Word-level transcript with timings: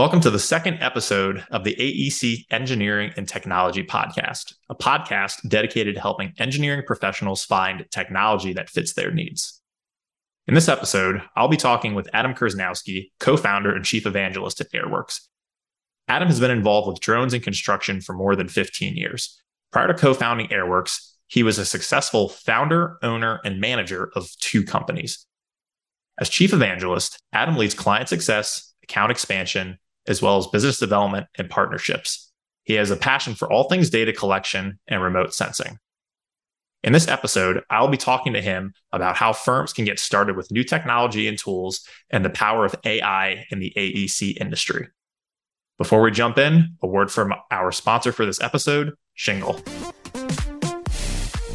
Welcome 0.00 0.22
to 0.22 0.30
the 0.30 0.38
second 0.38 0.78
episode 0.80 1.44
of 1.50 1.62
the 1.62 1.74
AEC 1.74 2.46
Engineering 2.50 3.12
and 3.18 3.28
Technology 3.28 3.84
Podcast, 3.84 4.54
a 4.70 4.74
podcast 4.74 5.46
dedicated 5.46 5.94
to 5.94 6.00
helping 6.00 6.32
engineering 6.38 6.84
professionals 6.86 7.44
find 7.44 7.84
technology 7.90 8.54
that 8.54 8.70
fits 8.70 8.94
their 8.94 9.10
needs. 9.10 9.60
In 10.46 10.54
this 10.54 10.70
episode, 10.70 11.20
I'll 11.36 11.48
be 11.48 11.58
talking 11.58 11.94
with 11.94 12.08
Adam 12.14 12.32
Kersnowski, 12.32 13.10
co 13.20 13.36
founder 13.36 13.76
and 13.76 13.84
chief 13.84 14.06
evangelist 14.06 14.62
at 14.62 14.72
Airworks. 14.72 15.20
Adam 16.08 16.28
has 16.28 16.40
been 16.40 16.50
involved 16.50 16.88
with 16.88 17.00
drones 17.00 17.34
and 17.34 17.42
construction 17.42 18.00
for 18.00 18.14
more 18.14 18.34
than 18.34 18.48
15 18.48 18.96
years. 18.96 19.38
Prior 19.70 19.88
to 19.88 19.92
co 19.92 20.14
founding 20.14 20.48
Airworks, 20.48 21.12
he 21.26 21.42
was 21.42 21.58
a 21.58 21.66
successful 21.66 22.30
founder, 22.30 22.96
owner, 23.02 23.38
and 23.44 23.60
manager 23.60 24.10
of 24.16 24.30
two 24.38 24.64
companies. 24.64 25.26
As 26.18 26.30
chief 26.30 26.54
evangelist, 26.54 27.22
Adam 27.34 27.58
leads 27.58 27.74
client 27.74 28.08
success 28.08 28.72
account 28.82 29.12
expansion, 29.12 29.78
as 30.06 30.22
well 30.22 30.38
as 30.38 30.46
business 30.46 30.78
development 30.78 31.26
and 31.36 31.50
partnerships. 31.50 32.30
He 32.64 32.74
has 32.74 32.90
a 32.90 32.96
passion 32.96 33.34
for 33.34 33.50
all 33.50 33.64
things 33.64 33.90
data 33.90 34.12
collection 34.12 34.78
and 34.86 35.02
remote 35.02 35.34
sensing. 35.34 35.78
In 36.82 36.94
this 36.94 37.08
episode, 37.08 37.62
I'll 37.68 37.88
be 37.88 37.98
talking 37.98 38.32
to 38.32 38.40
him 38.40 38.72
about 38.90 39.16
how 39.16 39.34
firms 39.34 39.72
can 39.72 39.84
get 39.84 39.98
started 39.98 40.36
with 40.36 40.50
new 40.50 40.64
technology 40.64 41.28
and 41.28 41.38
tools 41.38 41.86
and 42.08 42.24
the 42.24 42.30
power 42.30 42.64
of 42.64 42.74
AI 42.84 43.44
in 43.50 43.58
the 43.58 43.72
AEC 43.76 44.40
industry. 44.40 44.88
Before 45.76 46.00
we 46.00 46.10
jump 46.10 46.38
in, 46.38 46.76
a 46.82 46.86
word 46.86 47.10
from 47.10 47.34
our 47.50 47.70
sponsor 47.72 48.12
for 48.12 48.24
this 48.24 48.40
episode, 48.40 48.94
Shingle. 49.14 49.60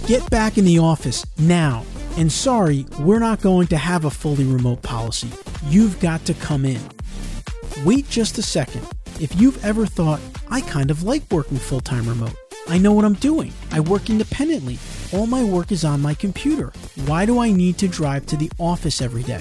Get 0.05 0.29
back 0.29 0.59
in 0.59 0.65
the 0.65 0.77
office 0.79 1.25
now. 1.39 1.83
And 2.17 2.31
sorry, 2.31 2.85
we're 2.99 3.19
not 3.19 3.41
going 3.41 3.67
to 3.67 3.77
have 3.77 4.05
a 4.05 4.11
fully 4.11 4.45
remote 4.45 4.83
policy. 4.83 5.29
You've 5.67 5.99
got 5.99 6.23
to 6.25 6.35
come 6.35 6.65
in. 6.65 6.94
Wait 7.85 8.09
just 8.09 8.39
a 8.39 8.41
second. 8.41 8.81
If 9.21 9.39
you've 9.39 9.63
ever 9.63 9.85
thought, 9.85 10.19
I 10.49 10.61
kind 10.61 10.89
of 10.89 11.03
like 11.03 11.21
working 11.29 11.59
full 11.59 11.81
time 11.81 12.09
remote, 12.09 12.35
I 12.67 12.79
know 12.79 12.93
what 12.93 13.05
I'm 13.05 13.13
doing, 13.13 13.53
I 13.71 13.79
work 13.79 14.09
independently, 14.09 14.79
all 15.13 15.27
my 15.27 15.43
work 15.43 15.71
is 15.71 15.85
on 15.85 16.01
my 16.01 16.15
computer, 16.15 16.73
why 17.05 17.27
do 17.27 17.37
I 17.37 17.51
need 17.51 17.77
to 17.77 17.87
drive 17.87 18.25
to 18.25 18.37
the 18.37 18.51
office 18.57 19.03
every 19.03 19.21
day? 19.21 19.39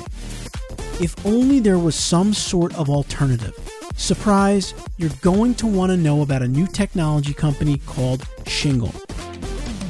If 1.01 1.15
only 1.25 1.59
there 1.59 1.79
was 1.79 1.95
some 1.95 2.35
sort 2.35 2.75
of 2.75 2.91
alternative. 2.91 3.59
Surprise, 3.97 4.75
you're 4.99 5.09
going 5.23 5.55
to 5.55 5.67
want 5.67 5.93
to 5.93 5.97
know 5.97 6.21
about 6.21 6.43
a 6.43 6.49
new 6.49 6.67
technology 6.67 7.33
company 7.33 7.79
called 7.87 8.29
Shingle. 8.47 8.93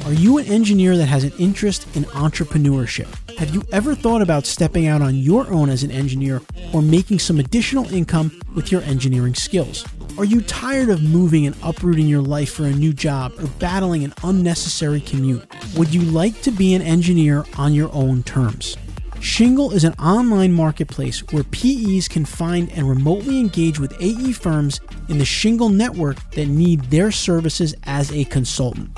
Are 0.05 0.13
you 0.13 0.37
an 0.37 0.45
engineer 0.45 0.95
that 0.95 1.07
has 1.07 1.25
an 1.25 1.33
interest 1.39 1.93
in 1.97 2.05
entrepreneurship? 2.05 3.24
Have 3.37 3.53
you 3.53 3.63
ever 3.73 3.95
thought 3.95 4.21
about 4.21 4.45
stepping 4.45 4.87
out 4.87 5.01
on 5.01 5.15
your 5.15 5.49
own 5.51 5.69
as 5.69 5.83
an 5.83 5.91
engineer 5.91 6.41
or 6.73 6.81
making 6.81 7.19
some 7.19 7.37
additional 7.37 7.85
income 7.93 8.31
with 8.55 8.71
your 8.71 8.81
engineering 8.83 9.35
skills? 9.35 9.85
Are 10.17 10.23
you 10.23 10.39
tired 10.41 10.89
of 10.89 11.03
moving 11.03 11.45
and 11.45 11.55
uprooting 11.61 12.07
your 12.07 12.21
life 12.21 12.53
for 12.53 12.63
a 12.63 12.71
new 12.71 12.93
job 12.93 13.33
or 13.37 13.47
battling 13.59 14.05
an 14.05 14.13
unnecessary 14.23 15.01
commute? 15.01 15.45
Would 15.77 15.93
you 15.93 16.01
like 16.01 16.41
to 16.43 16.51
be 16.51 16.75
an 16.75 16.81
engineer 16.81 17.45
on 17.57 17.73
your 17.73 17.93
own 17.93 18.23
terms? 18.23 18.77
Shingle 19.19 19.71
is 19.71 19.83
an 19.83 19.93
online 19.93 20.53
marketplace 20.53 21.19
where 21.31 21.43
PEs 21.43 22.07
can 22.07 22.23
find 22.23 22.71
and 22.71 22.87
remotely 22.87 23.39
engage 23.39 23.79
with 23.79 23.99
AE 23.99 24.31
firms 24.31 24.79
in 25.09 25.17
the 25.17 25.25
Shingle 25.25 25.69
network 25.69 26.17
that 26.31 26.47
need 26.47 26.83
their 26.85 27.11
services 27.11 27.75
as 27.83 28.11
a 28.13 28.23
consultant. 28.25 28.97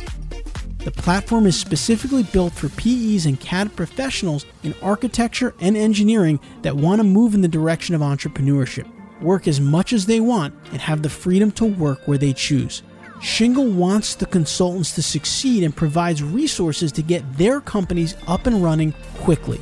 The 0.88 0.94
platform 0.94 1.46
is 1.48 1.60
specifically 1.60 2.24
built 2.24 2.54
for 2.54 2.70
PEs 2.70 3.26
and 3.26 3.38
CAD 3.38 3.76
professionals 3.76 4.46
in 4.64 4.74
architecture 4.82 5.54
and 5.60 5.76
engineering 5.76 6.40
that 6.62 6.78
want 6.78 7.02
to 7.02 7.04
move 7.04 7.34
in 7.34 7.42
the 7.42 7.50
direction 7.50 7.94
of 7.94 8.00
entrepreneurship, 8.00 8.90
work 9.22 9.50
as 9.50 9.60
much 9.60 9.92
as 9.92 10.06
they 10.06 10.22
want, 10.22 10.56
and 10.72 10.80
have 10.80 11.02
the 11.02 11.10
freedom 11.10 11.52
to 11.52 11.66
work 11.66 12.08
where 12.08 12.18
they 12.18 12.32
choose. 12.32 12.84
Shingle 13.22 13.68
wants 13.68 14.16
the 14.16 14.28
consultants 14.28 14.96
to 14.96 15.04
succeed 15.04 15.64
and 15.64 15.76
provides 15.76 16.24
resources 16.24 16.94
to 16.94 17.02
get 17.02 17.38
their 17.38 17.60
companies 17.60 18.16
up 18.26 18.48
and 18.48 18.64
running 18.64 18.94
quickly. 19.18 19.60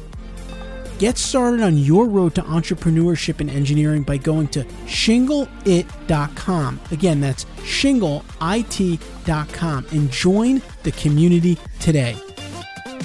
Get 0.99 1.17
started 1.17 1.61
on 1.61 1.79
your 1.79 2.05
road 2.05 2.35
to 2.35 2.43
entrepreneurship 2.43 3.39
and 3.39 3.49
engineering 3.49 4.03
by 4.03 4.17
going 4.17 4.47
to 4.49 4.63
shingleit.com. 4.85 6.79
Again, 6.91 7.19
that's 7.19 7.45
shingleit.com 7.63 9.85
and 9.91 10.11
join 10.11 10.61
the 10.85 10.93
community 10.93 11.57
today. 11.81 12.15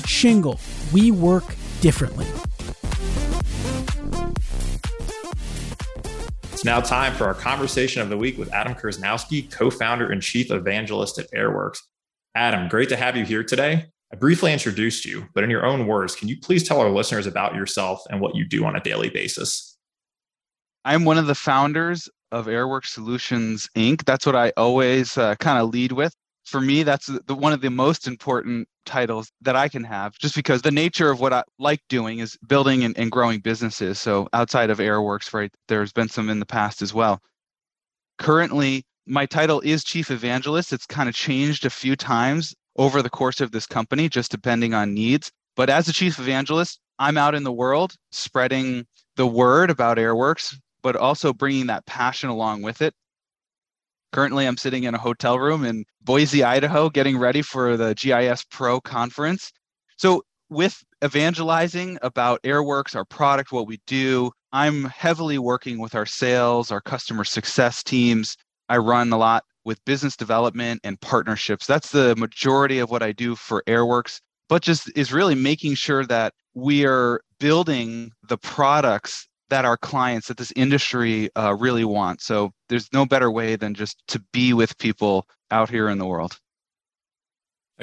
Shingle, 0.07 0.61
we 0.93 1.11
work 1.11 1.45
differently. 1.81 2.27
It's 6.53 6.65
now 6.65 6.81
time 6.81 7.15
for 7.15 7.25
our 7.25 7.33
conversation 7.33 8.03
of 8.03 8.11
the 8.11 8.19
week 8.19 8.37
with 8.37 8.53
Adam 8.53 8.75
Kersnowski, 8.75 9.51
co 9.51 9.71
founder 9.71 10.13
and 10.13 10.23
chief 10.23 10.51
evangelist 10.51 11.19
at 11.19 11.31
Airworks. 11.33 11.79
Adam, 12.35 12.69
great 12.69 12.91
to 12.91 12.97
have 12.97 13.17
you 13.17 13.25
here 13.25 13.43
today. 13.43 13.87
I 14.13 14.17
briefly 14.17 14.53
introduced 14.53 15.07
you, 15.07 15.27
but 15.35 15.43
in 15.43 15.51
your 15.51 15.65
own 15.65 15.87
words, 15.87 16.15
can 16.15 16.29
you 16.29 16.39
please 16.39 16.69
tell 16.69 16.81
our 16.81 16.91
listeners 16.91 17.27
about 17.27 17.55
yourself 17.55 18.03
and 18.11 18.21
what 18.21 18.35
you 18.35 18.45
do 18.45 18.67
on 18.67 18.77
a 18.77 18.81
daily 18.81 19.09
basis? 19.09 19.79
I'm 20.85 21.05
one 21.05 21.17
of 21.17 21.27
the 21.27 21.35
founders 21.35 22.09
of 22.31 22.47
Airworks 22.47 22.89
Solutions 22.89 23.69
Inc. 23.75 24.05
That's 24.05 24.27
what 24.27 24.37
I 24.37 24.53
always 24.57 25.17
uh, 25.17 25.37
kind 25.37 25.59
of 25.59 25.71
lead 25.71 25.93
with. 25.93 26.15
For 26.51 26.61
me, 26.61 26.83
that's 26.83 27.07
the, 27.07 27.35
one 27.35 27.53
of 27.53 27.61
the 27.61 27.71
most 27.71 28.09
important 28.09 28.67
titles 28.85 29.31
that 29.41 29.55
I 29.55 29.69
can 29.69 29.85
have, 29.85 30.19
just 30.19 30.35
because 30.35 30.63
the 30.63 30.73
nature 30.73 31.09
of 31.09 31.21
what 31.21 31.33
I 31.33 31.45
like 31.61 31.81
doing 31.89 32.19
is 32.19 32.37
building 32.49 32.83
and, 32.83 32.99
and 32.99 33.09
growing 33.09 33.39
businesses. 33.39 34.01
So 34.01 34.29
outside 34.33 34.69
of 34.69 34.79
Airworks, 34.79 35.33
right, 35.33 35.53
there's 35.69 35.93
been 35.93 36.09
some 36.09 36.29
in 36.29 36.41
the 36.41 36.47
past 36.47 36.83
as 36.83 36.93
well. 36.93 37.21
Currently, 38.19 38.85
my 39.07 39.27
title 39.27 39.61
is 39.61 39.85
Chief 39.85 40.11
Evangelist. 40.11 40.73
It's 40.73 40.87
kind 40.87 41.09
of 41.09 41.15
changed 41.15 41.65
a 41.65 41.71
few 41.71 41.95
times 41.95 42.53
over 42.77 43.01
the 43.01 43.11
course 43.11 43.41
of 43.41 43.53
this 43.53 43.67
company, 43.67 44.09
just 44.09 44.33
depending 44.33 44.75
on 44.75 44.93
needs. 44.93 45.31
But 45.55 45.71
as 45.71 45.89
a 45.89 45.93
chief 45.93 46.19
evangelist, 46.19 46.81
I'm 46.99 47.17
out 47.17 47.37
in 47.37 47.45
the 47.45 47.53
world 47.53 47.95
spreading 48.11 48.87
the 49.17 49.27
word 49.27 49.71
about 49.71 49.99
Airworks, 49.99 50.57
but 50.83 50.97
also 50.97 51.33
bringing 51.33 51.67
that 51.67 51.87
passion 51.87 52.29
along 52.29 52.63
with 52.63 52.83
it. 52.83 52.95
Currently, 54.13 54.47
I'm 54.47 54.57
sitting 54.57 54.85
in 54.85 54.95
a 54.95 54.99
hotel 54.99 55.39
room 55.39 55.65
in 55.65 55.85
Boise, 56.03 56.43
Idaho, 56.43 56.91
getting 56.91 57.17
ready 57.17 57.43
for 57.43 57.77
the 57.77 57.95
GIS 57.95 58.45
Pro 58.51 58.81
conference. 58.81 59.53
So, 59.97 60.25
with 60.49 60.83
evangelizing 61.05 61.97
about 62.03 62.43
Airworks, 62.43 62.97
our 62.97 63.05
product, 63.05 63.53
what 63.53 63.69
we 63.69 63.81
do, 63.87 64.33
I'm 64.53 64.85
heavily 64.85 65.39
working 65.39 65.79
with 65.79 65.95
our 65.95 66.07
sales, 66.07 66.73
our 66.73 66.81
customer 66.81 67.23
success 67.23 67.85
teams. 67.85 68.37
I 68.69 68.79
run 68.79 69.13
a 69.13 69.17
lot 69.17 69.45
with 69.65 69.85
business 69.85 70.17
development 70.17 70.81
and 70.83 71.01
partnerships. 71.01 71.67
That's 71.67 71.91
the 71.91 72.17
majority 72.17 72.81
of 72.81 72.91
what 72.91 73.05
I 73.05 73.13
do 73.13 73.37
for 73.37 73.63
Airworks, 73.69 74.21
but 74.49 74.63
just 74.63 74.91
is 74.97 75.13
really 75.13 75.37
making 75.37 75.75
sure 75.75 76.05
that 76.07 76.35
we 76.55 76.85
are 76.85 77.21
building 77.39 78.11
the 78.29 78.39
products 78.39 79.29
that 79.51 79.65
our 79.65 79.77
clients 79.77 80.29
that 80.29 80.37
this 80.37 80.53
industry 80.57 81.29
uh, 81.37 81.55
really 81.59 81.85
want. 81.85 82.21
So 82.23 82.53
there's 82.69 82.89
no 82.93 83.05
better 83.05 83.31
way 83.31 83.57
than 83.57 83.75
just 83.75 84.03
to 84.09 84.23
be 84.33 84.53
with 84.53 84.79
people 84.79 85.27
out 85.51 85.69
here 85.69 85.89
in 85.89 85.99
the 85.99 86.07
world. 86.07 86.39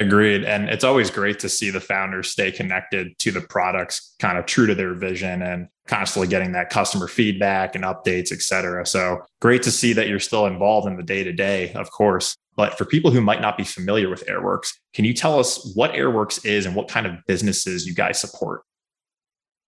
Agreed. 0.00 0.44
And 0.44 0.68
it's 0.68 0.84
always 0.84 1.10
great 1.10 1.40
to 1.40 1.48
see 1.48 1.70
the 1.70 1.80
founders 1.80 2.30
stay 2.30 2.52
connected 2.52 3.18
to 3.18 3.32
the 3.32 3.40
products, 3.40 4.14
kind 4.20 4.38
of 4.38 4.46
true 4.46 4.66
to 4.66 4.74
their 4.74 4.94
vision 4.94 5.42
and 5.42 5.66
constantly 5.88 6.28
getting 6.28 6.52
that 6.52 6.70
customer 6.70 7.08
feedback 7.08 7.74
and 7.74 7.82
updates, 7.82 8.30
et 8.30 8.40
cetera. 8.40 8.86
So 8.86 9.22
great 9.40 9.62
to 9.64 9.72
see 9.72 9.92
that 9.94 10.06
you're 10.06 10.20
still 10.20 10.46
involved 10.46 10.86
in 10.86 10.96
the 10.96 11.02
day 11.02 11.24
to 11.24 11.32
day, 11.32 11.72
of 11.72 11.90
course. 11.90 12.36
But 12.54 12.78
for 12.78 12.84
people 12.84 13.10
who 13.10 13.20
might 13.20 13.40
not 13.40 13.56
be 13.56 13.64
familiar 13.64 14.08
with 14.08 14.24
Airworks, 14.26 14.68
can 14.94 15.04
you 15.04 15.14
tell 15.14 15.38
us 15.38 15.72
what 15.74 15.92
Airworks 15.94 16.44
is 16.46 16.64
and 16.64 16.76
what 16.76 16.88
kind 16.88 17.06
of 17.06 17.14
businesses 17.26 17.84
you 17.84 17.94
guys 17.94 18.20
support? 18.20 18.62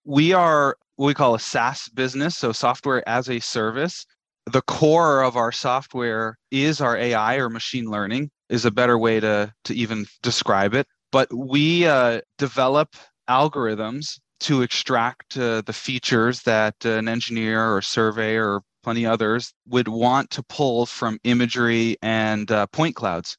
We 0.04 0.32
are 0.32 0.76
what 1.00 1.06
we 1.06 1.14
call 1.14 1.34
a 1.34 1.40
SaaS 1.40 1.88
business, 1.88 2.36
so 2.36 2.52
software 2.52 3.02
as 3.08 3.30
a 3.30 3.40
service. 3.40 4.04
The 4.52 4.60
core 4.60 5.22
of 5.22 5.34
our 5.34 5.50
software 5.50 6.36
is 6.50 6.82
our 6.82 6.94
AI 6.94 7.36
or 7.36 7.48
machine 7.48 7.86
learning 7.86 8.30
is 8.50 8.66
a 8.66 8.70
better 8.70 8.98
way 8.98 9.18
to 9.18 9.50
to 9.64 9.74
even 9.74 10.04
describe 10.20 10.74
it. 10.74 10.86
But 11.10 11.32
we 11.32 11.86
uh, 11.86 12.20
develop 12.36 12.96
algorithms 13.30 14.20
to 14.40 14.60
extract 14.60 15.38
uh, 15.38 15.62
the 15.62 15.72
features 15.72 16.42
that 16.42 16.74
uh, 16.84 16.90
an 16.90 17.08
engineer 17.08 17.74
or 17.74 17.80
surveyor 17.80 18.56
or 18.56 18.62
plenty 18.82 19.06
others 19.06 19.54
would 19.68 19.88
want 19.88 20.28
to 20.32 20.42
pull 20.42 20.84
from 20.84 21.18
imagery 21.24 21.96
and 22.02 22.50
uh, 22.50 22.66
point 22.66 22.94
clouds. 22.94 23.38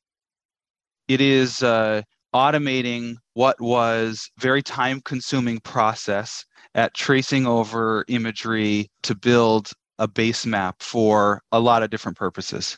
It 1.07 1.21
is 1.21 1.61
uh, 1.61 2.01
automating 2.33 3.15
what 3.33 3.59
was 3.59 4.29
very 4.39 4.61
time 4.61 5.01
consuming 5.01 5.59
process 5.59 6.45
at 6.75 6.93
tracing 6.93 7.45
over 7.45 8.05
imagery 8.07 8.89
to 9.03 9.15
build 9.15 9.71
a 9.99 10.07
base 10.07 10.45
map 10.45 10.75
for 10.81 11.41
a 11.51 11.59
lot 11.59 11.83
of 11.83 11.89
different 11.89 12.17
purposes 12.17 12.77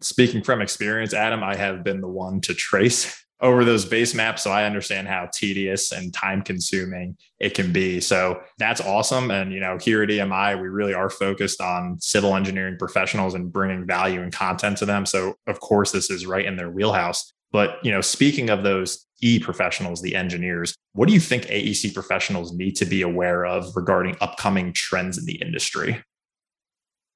speaking 0.00 0.42
from 0.42 0.60
experience, 0.60 1.14
Adam, 1.14 1.42
I 1.42 1.56
have 1.56 1.84
been 1.84 2.00
the 2.00 2.08
one 2.08 2.40
to 2.42 2.54
trace 2.54 3.24
over 3.40 3.64
those 3.64 3.86
base 3.86 4.14
maps. 4.14 4.42
So 4.42 4.50
I 4.50 4.64
understand 4.64 5.08
how 5.08 5.28
tedious 5.32 5.92
and 5.92 6.12
time 6.12 6.42
consuming 6.42 7.16
it 7.38 7.54
can 7.54 7.72
be. 7.72 7.98
So 8.00 8.40
that's 8.58 8.82
awesome. 8.82 9.30
And, 9.30 9.50
you 9.50 9.60
know, 9.60 9.78
here 9.80 10.02
at 10.02 10.10
EMI, 10.10 10.60
we 10.60 10.68
really 10.68 10.92
are 10.92 11.08
focused 11.08 11.60
on 11.60 11.98
civil 12.00 12.36
engineering 12.36 12.76
professionals 12.78 13.32
and 13.32 13.50
bringing 13.50 13.86
value 13.86 14.20
and 14.20 14.30
content 14.30 14.76
to 14.78 14.86
them. 14.86 15.06
So, 15.06 15.36
of 15.46 15.58
course, 15.60 15.90
this 15.90 16.10
is 16.10 16.26
right 16.26 16.44
in 16.44 16.56
their 16.56 16.70
wheelhouse. 16.70 17.32
But, 17.52 17.84
you 17.84 17.90
know, 17.90 18.00
speaking 18.00 18.48
of 18.48 18.62
those 18.62 19.06
E 19.22 19.38
professionals, 19.38 20.00
the 20.02 20.14
engineers, 20.14 20.74
what 20.92 21.08
do 21.08 21.14
you 21.14 21.20
think 21.20 21.44
AEC 21.44 21.92
professionals 21.94 22.52
need 22.52 22.76
to 22.76 22.84
be 22.84 23.02
aware 23.02 23.44
of 23.44 23.74
regarding 23.74 24.16
upcoming 24.20 24.72
trends 24.72 25.18
in 25.18 25.24
the 25.24 25.40
industry? 25.42 26.02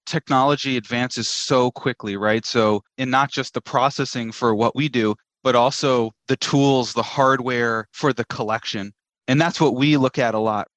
Technology 0.06 0.76
advances 0.76 1.28
so 1.28 1.70
quickly, 1.70 2.16
right? 2.16 2.44
So, 2.44 2.82
in 2.98 3.10
not 3.10 3.30
just 3.30 3.54
the 3.54 3.62
processing 3.62 4.32
for 4.32 4.54
what 4.54 4.76
we 4.76 4.88
do, 4.88 5.14
but 5.42 5.56
also 5.56 6.10
the 6.28 6.36
tools, 6.36 6.92
the 6.92 7.02
hardware 7.02 7.88
for 7.92 8.12
the 8.12 8.24
collection. 8.26 8.92
And 9.28 9.40
that's 9.40 9.60
what 9.60 9.74
we 9.74 9.96
look 9.96 10.18
at 10.18 10.34
a 10.34 10.38
lot. 10.38 10.68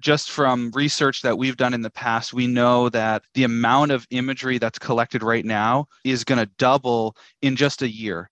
Just 0.00 0.30
from 0.30 0.70
research 0.74 1.22
that 1.22 1.36
we've 1.36 1.56
done 1.56 1.74
in 1.74 1.82
the 1.82 1.90
past, 1.90 2.32
we 2.32 2.46
know 2.46 2.88
that 2.90 3.22
the 3.34 3.44
amount 3.44 3.90
of 3.90 4.06
imagery 4.10 4.58
that's 4.58 4.78
collected 4.78 5.22
right 5.22 5.44
now 5.44 5.86
is 6.04 6.24
going 6.24 6.38
to 6.38 6.50
double 6.56 7.16
in 7.42 7.56
just 7.56 7.82
a 7.82 7.88
year 7.88 8.30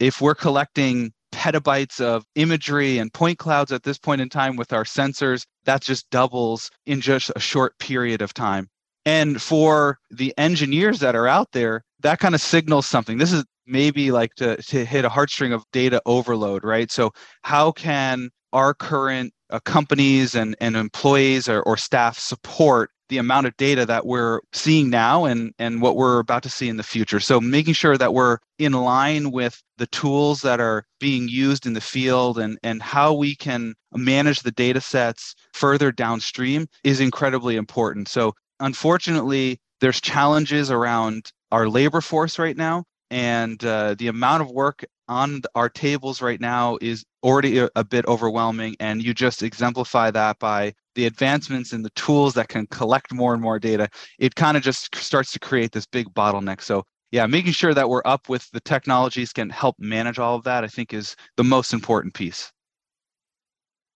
if 0.00 0.20
we're 0.20 0.34
collecting 0.34 1.12
petabytes 1.32 2.00
of 2.00 2.24
imagery 2.34 2.98
and 2.98 3.12
point 3.12 3.38
clouds 3.38 3.72
at 3.72 3.82
this 3.82 3.98
point 3.98 4.20
in 4.20 4.28
time 4.28 4.56
with 4.56 4.72
our 4.72 4.84
sensors, 4.84 5.44
that 5.64 5.82
just 5.82 6.08
doubles 6.10 6.70
in 6.86 7.00
just 7.00 7.30
a 7.36 7.40
short 7.40 7.78
period 7.78 8.22
of 8.22 8.32
time. 8.32 8.68
And 9.04 9.40
for 9.40 9.98
the 10.10 10.34
engineers 10.36 11.00
that 11.00 11.14
are 11.14 11.28
out 11.28 11.52
there, 11.52 11.82
that 12.00 12.18
kind 12.18 12.34
of 12.34 12.40
signals 12.40 12.86
something. 12.86 13.18
This 13.18 13.32
is 13.32 13.44
maybe 13.66 14.10
like 14.10 14.34
to, 14.34 14.56
to 14.62 14.84
hit 14.84 15.04
a 15.04 15.10
heartstring 15.10 15.54
of 15.54 15.64
data 15.72 16.00
overload, 16.06 16.64
right? 16.64 16.90
So, 16.90 17.12
how 17.42 17.72
can 17.72 18.30
our 18.52 18.74
current 18.74 19.32
uh, 19.50 19.60
companies 19.60 20.34
and, 20.34 20.56
and 20.60 20.76
employees 20.76 21.48
or, 21.48 21.62
or 21.62 21.76
staff 21.76 22.18
support 22.18 22.90
the 23.08 23.18
amount 23.18 23.46
of 23.46 23.56
data 23.56 23.86
that 23.86 24.04
we're 24.04 24.40
seeing 24.52 24.90
now 24.90 25.24
and, 25.24 25.52
and 25.58 25.80
what 25.80 25.96
we're 25.96 26.18
about 26.18 26.42
to 26.42 26.50
see 26.50 26.68
in 26.68 26.76
the 26.76 26.82
future. 26.82 27.20
So 27.20 27.40
making 27.40 27.74
sure 27.74 27.96
that 27.96 28.12
we're 28.12 28.38
in 28.58 28.72
line 28.72 29.30
with 29.30 29.62
the 29.78 29.86
tools 29.86 30.42
that 30.42 30.60
are 30.60 30.84
being 31.00 31.28
used 31.28 31.64
in 31.64 31.72
the 31.72 31.80
field 31.80 32.38
and, 32.38 32.58
and 32.62 32.82
how 32.82 33.14
we 33.14 33.34
can 33.34 33.74
manage 33.94 34.40
the 34.40 34.50
data 34.50 34.80
sets 34.80 35.34
further 35.54 35.90
downstream 35.90 36.66
is 36.84 37.00
incredibly 37.00 37.56
important. 37.56 38.08
So 38.08 38.34
unfortunately, 38.60 39.58
there's 39.80 40.00
challenges 40.00 40.70
around 40.70 41.32
our 41.50 41.68
labor 41.68 42.02
force 42.02 42.38
right 42.38 42.56
now 42.56 42.84
and 43.10 43.64
uh, 43.64 43.94
the 43.94 44.08
amount 44.08 44.42
of 44.42 44.50
work 44.50 44.84
on 45.08 45.40
our 45.54 45.68
tables 45.68 46.20
right 46.20 46.40
now 46.40 46.76
is 46.80 47.04
already 47.22 47.58
a, 47.58 47.84
bit 47.84 48.06
overwhelming 48.06 48.76
and 48.80 49.02
you 49.02 49.14
just 49.14 49.42
exemplify 49.42 50.10
that 50.10 50.38
by 50.38 50.72
the 50.94 51.06
advancements 51.06 51.72
in 51.72 51.82
the 51.82 51.90
tools 51.90 52.34
that 52.34 52.48
can 52.48 52.66
collect 52.68 53.12
more 53.12 53.32
and 53.32 53.42
more 53.42 53.58
data 53.58 53.88
it 54.18 54.34
kind 54.34 54.56
of 54.56 54.62
just 54.62 54.94
starts 54.94 55.32
to 55.32 55.38
create 55.38 55.72
this 55.72 55.86
big 55.86 56.06
bottleneck. 56.14 56.60
So 56.60 56.84
yeah 57.10 57.26
making 57.26 57.52
sure 57.52 57.74
that 57.74 57.88
we're 57.88 58.02
up 58.04 58.28
with 58.28 58.48
the 58.52 58.60
technologies 58.60 59.32
can 59.32 59.50
help 59.50 59.76
manage 59.78 60.18
all 60.18 60.36
of 60.36 60.44
that 60.44 60.64
i 60.64 60.68
think 60.68 60.92
is 60.92 61.16
the 61.36 61.44
most 61.44 61.72
important 61.72 62.14
piece. 62.14 62.52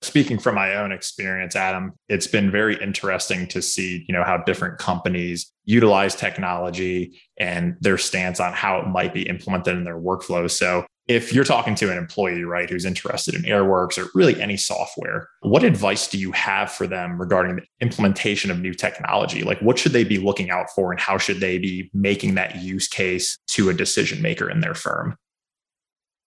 Speaking 0.00 0.38
from 0.38 0.56
my 0.56 0.76
own 0.76 0.90
experience 0.90 1.54
adam 1.54 1.92
it's 2.08 2.26
been 2.26 2.50
very 2.50 2.82
interesting 2.82 3.46
to 3.48 3.62
see 3.62 4.04
you 4.08 4.14
know 4.14 4.24
how 4.24 4.38
different 4.38 4.78
companies 4.78 5.52
utilize 5.64 6.16
technology 6.16 7.20
and 7.38 7.76
their 7.80 7.98
stance 7.98 8.40
on 8.40 8.52
how 8.52 8.78
it 8.78 8.86
might 8.88 9.14
be 9.14 9.28
implemented 9.28 9.76
in 9.76 9.84
their 9.84 9.98
workflows. 9.98 10.50
So 10.52 10.84
if 11.14 11.32
you're 11.32 11.44
talking 11.44 11.74
to 11.74 11.90
an 11.90 11.98
employee 11.98 12.44
right 12.44 12.70
who's 12.70 12.84
interested 12.84 13.34
in 13.34 13.42
airworks 13.42 13.98
or 13.98 14.08
really 14.14 14.40
any 14.40 14.56
software 14.56 15.28
what 15.40 15.62
advice 15.62 16.08
do 16.08 16.18
you 16.18 16.32
have 16.32 16.70
for 16.70 16.86
them 16.86 17.20
regarding 17.20 17.56
the 17.56 17.62
implementation 17.80 18.50
of 18.50 18.60
new 18.60 18.74
technology 18.74 19.42
like 19.42 19.60
what 19.60 19.78
should 19.78 19.92
they 19.92 20.04
be 20.04 20.18
looking 20.18 20.50
out 20.50 20.70
for 20.70 20.90
and 20.90 21.00
how 21.00 21.18
should 21.18 21.40
they 21.40 21.58
be 21.58 21.90
making 21.92 22.34
that 22.34 22.56
use 22.62 22.88
case 22.88 23.38
to 23.46 23.68
a 23.68 23.74
decision 23.74 24.20
maker 24.22 24.50
in 24.50 24.60
their 24.60 24.74
firm 24.74 25.16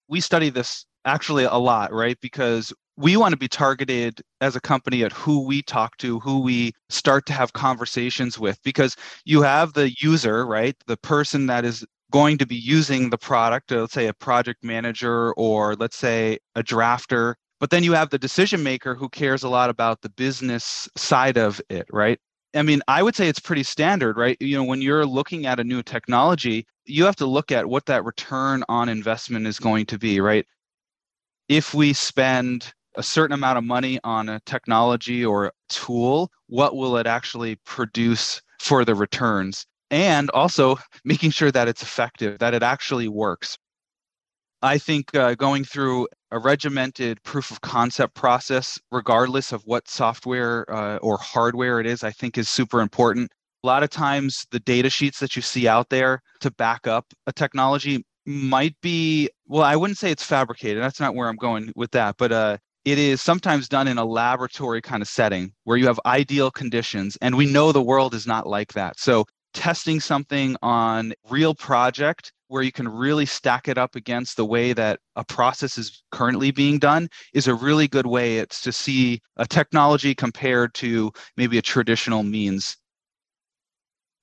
we 0.07 0.21
study 0.21 0.49
this 0.49 0.85
actually 1.05 1.43
a 1.43 1.55
lot 1.55 1.91
right 1.91 2.17
because 2.21 2.73
we 2.97 3.17
want 3.17 3.33
to 3.33 3.37
be 3.37 3.47
targeted 3.47 4.21
as 4.39 4.55
a 4.55 4.61
company 4.61 5.03
at 5.03 5.11
who 5.11 5.45
we 5.45 5.61
talk 5.61 5.97
to, 5.97 6.19
who 6.21 6.39
we 6.39 6.71
start 6.89 7.25
to 7.25 7.33
have 7.33 7.53
conversations 7.53 8.39
with, 8.39 8.57
because 8.63 8.95
you 9.25 9.41
have 9.41 9.73
the 9.73 9.91
user, 9.99 10.45
right? 10.45 10.75
The 10.87 10.97
person 10.97 11.47
that 11.47 11.65
is 11.65 11.85
going 12.15 12.37
to 12.37 12.45
be 12.45 12.55
using 12.55 13.09
the 13.09 13.17
product, 13.17 13.73
uh, 13.73 13.81
let's 13.81 13.93
say 13.93 14.07
a 14.07 14.13
project 14.13 14.63
manager 14.63 15.33
or 15.33 15.75
let's 15.75 15.97
say 15.97 16.39
a 16.55 16.63
drafter. 16.63 17.33
But 17.59 17.71
then 17.71 17.83
you 17.83 17.91
have 17.91 18.09
the 18.09 18.17
decision 18.17 18.63
maker 18.63 18.95
who 18.95 19.09
cares 19.09 19.43
a 19.43 19.49
lot 19.49 19.69
about 19.69 20.01
the 20.01 20.07
business 20.07 20.87
side 20.95 21.37
of 21.37 21.59
it, 21.69 21.85
right? 21.91 22.17
I 22.55 22.61
mean, 22.61 22.81
I 22.87 23.03
would 23.03 23.17
say 23.17 23.27
it's 23.27 23.41
pretty 23.41 23.63
standard, 23.63 24.15
right? 24.15 24.37
You 24.39 24.55
know, 24.55 24.63
when 24.63 24.81
you're 24.81 25.05
looking 25.05 25.45
at 25.45 25.59
a 25.59 25.65
new 25.65 25.83
technology, 25.83 26.65
you 26.85 27.03
have 27.03 27.17
to 27.17 27.25
look 27.25 27.51
at 27.51 27.67
what 27.67 27.85
that 27.87 28.05
return 28.05 28.63
on 28.69 28.87
investment 28.87 29.45
is 29.45 29.59
going 29.59 29.85
to 29.87 29.97
be, 29.97 30.21
right? 30.21 30.45
If 31.49 31.73
we 31.73 31.91
spend 31.91 32.73
a 32.95 33.03
certain 33.03 33.33
amount 33.33 33.57
of 33.57 33.65
money 33.65 33.99
on 34.05 34.29
a 34.29 34.39
technology 34.45 35.25
or 35.25 35.47
a 35.47 35.51
tool, 35.67 36.31
what 36.47 36.77
will 36.77 36.95
it 36.95 37.07
actually 37.07 37.57
produce 37.65 38.41
for 38.61 38.85
the 38.85 38.95
returns? 38.95 39.67
And 39.91 40.29
also 40.31 40.77
making 41.05 41.31
sure 41.31 41.51
that 41.51 41.67
it's 41.67 41.83
effective, 41.83 42.39
that 42.39 42.53
it 42.53 42.63
actually 42.63 43.07
works. 43.07 43.57
I 44.61 44.77
think 44.77 45.13
uh, 45.15 45.35
going 45.35 45.63
through 45.63 46.07
a 46.31 46.39
regimented 46.39 47.21
proof 47.23 47.51
of 47.51 47.61
concept 47.61 48.15
process, 48.15 48.79
regardless 48.91 49.51
of 49.51 49.61
what 49.65 49.87
software 49.87 50.65
uh, 50.73 50.97
or 50.97 51.17
hardware 51.17 51.79
it 51.79 51.85
is, 51.85 52.03
I 52.03 52.11
think 52.11 52.37
is 52.37 52.49
super 52.49 52.81
important. 52.81 53.31
A 53.63 53.67
lot 53.67 53.83
of 53.83 53.89
times, 53.89 54.45
the 54.51 54.59
data 54.59 54.89
sheets 54.89 55.19
that 55.19 55.35
you 55.35 55.41
see 55.41 55.67
out 55.67 55.89
there 55.89 56.21
to 56.39 56.51
back 56.51 56.87
up 56.87 57.05
a 57.27 57.33
technology 57.33 58.03
might 58.25 58.75
be 58.81 59.29
well 59.47 59.63
i 59.63 59.75
wouldn't 59.75 59.97
say 59.97 60.09
it's 60.11 60.23
fabricated 60.23 60.81
that's 60.81 60.99
not 60.99 61.13
where 61.13 61.27
i'm 61.29 61.35
going 61.35 61.71
with 61.75 61.91
that 61.91 62.15
but 62.17 62.31
uh, 62.31 62.57
it 62.83 62.97
is 62.97 63.21
sometimes 63.21 63.67
done 63.67 63.87
in 63.87 63.97
a 63.97 64.05
laboratory 64.05 64.81
kind 64.81 65.01
of 65.01 65.07
setting 65.07 65.51
where 65.63 65.77
you 65.77 65.85
have 65.85 65.99
ideal 66.05 66.49
conditions 66.49 67.17
and 67.21 67.35
we 67.35 67.45
know 67.45 67.71
the 67.71 67.81
world 67.81 68.13
is 68.13 68.25
not 68.25 68.47
like 68.47 68.73
that 68.73 68.99
so 68.99 69.25
testing 69.55 69.99
something 69.99 70.55
on 70.61 71.13
real 71.29 71.55
project 71.55 72.31
where 72.47 72.61
you 72.61 72.71
can 72.71 72.87
really 72.87 73.25
stack 73.25 73.67
it 73.67 73.77
up 73.77 73.95
against 73.95 74.37
the 74.37 74.45
way 74.45 74.73
that 74.73 74.99
a 75.15 75.23
process 75.23 75.77
is 75.77 76.03
currently 76.11 76.51
being 76.51 76.77
done 76.77 77.07
is 77.33 77.47
a 77.47 77.55
really 77.55 77.87
good 77.87 78.05
way 78.05 78.37
it's 78.37 78.61
to 78.61 78.71
see 78.71 79.19
a 79.37 79.47
technology 79.47 80.13
compared 80.13 80.73
to 80.75 81.11
maybe 81.37 81.57
a 81.57 81.61
traditional 81.61 82.21
means 82.21 82.77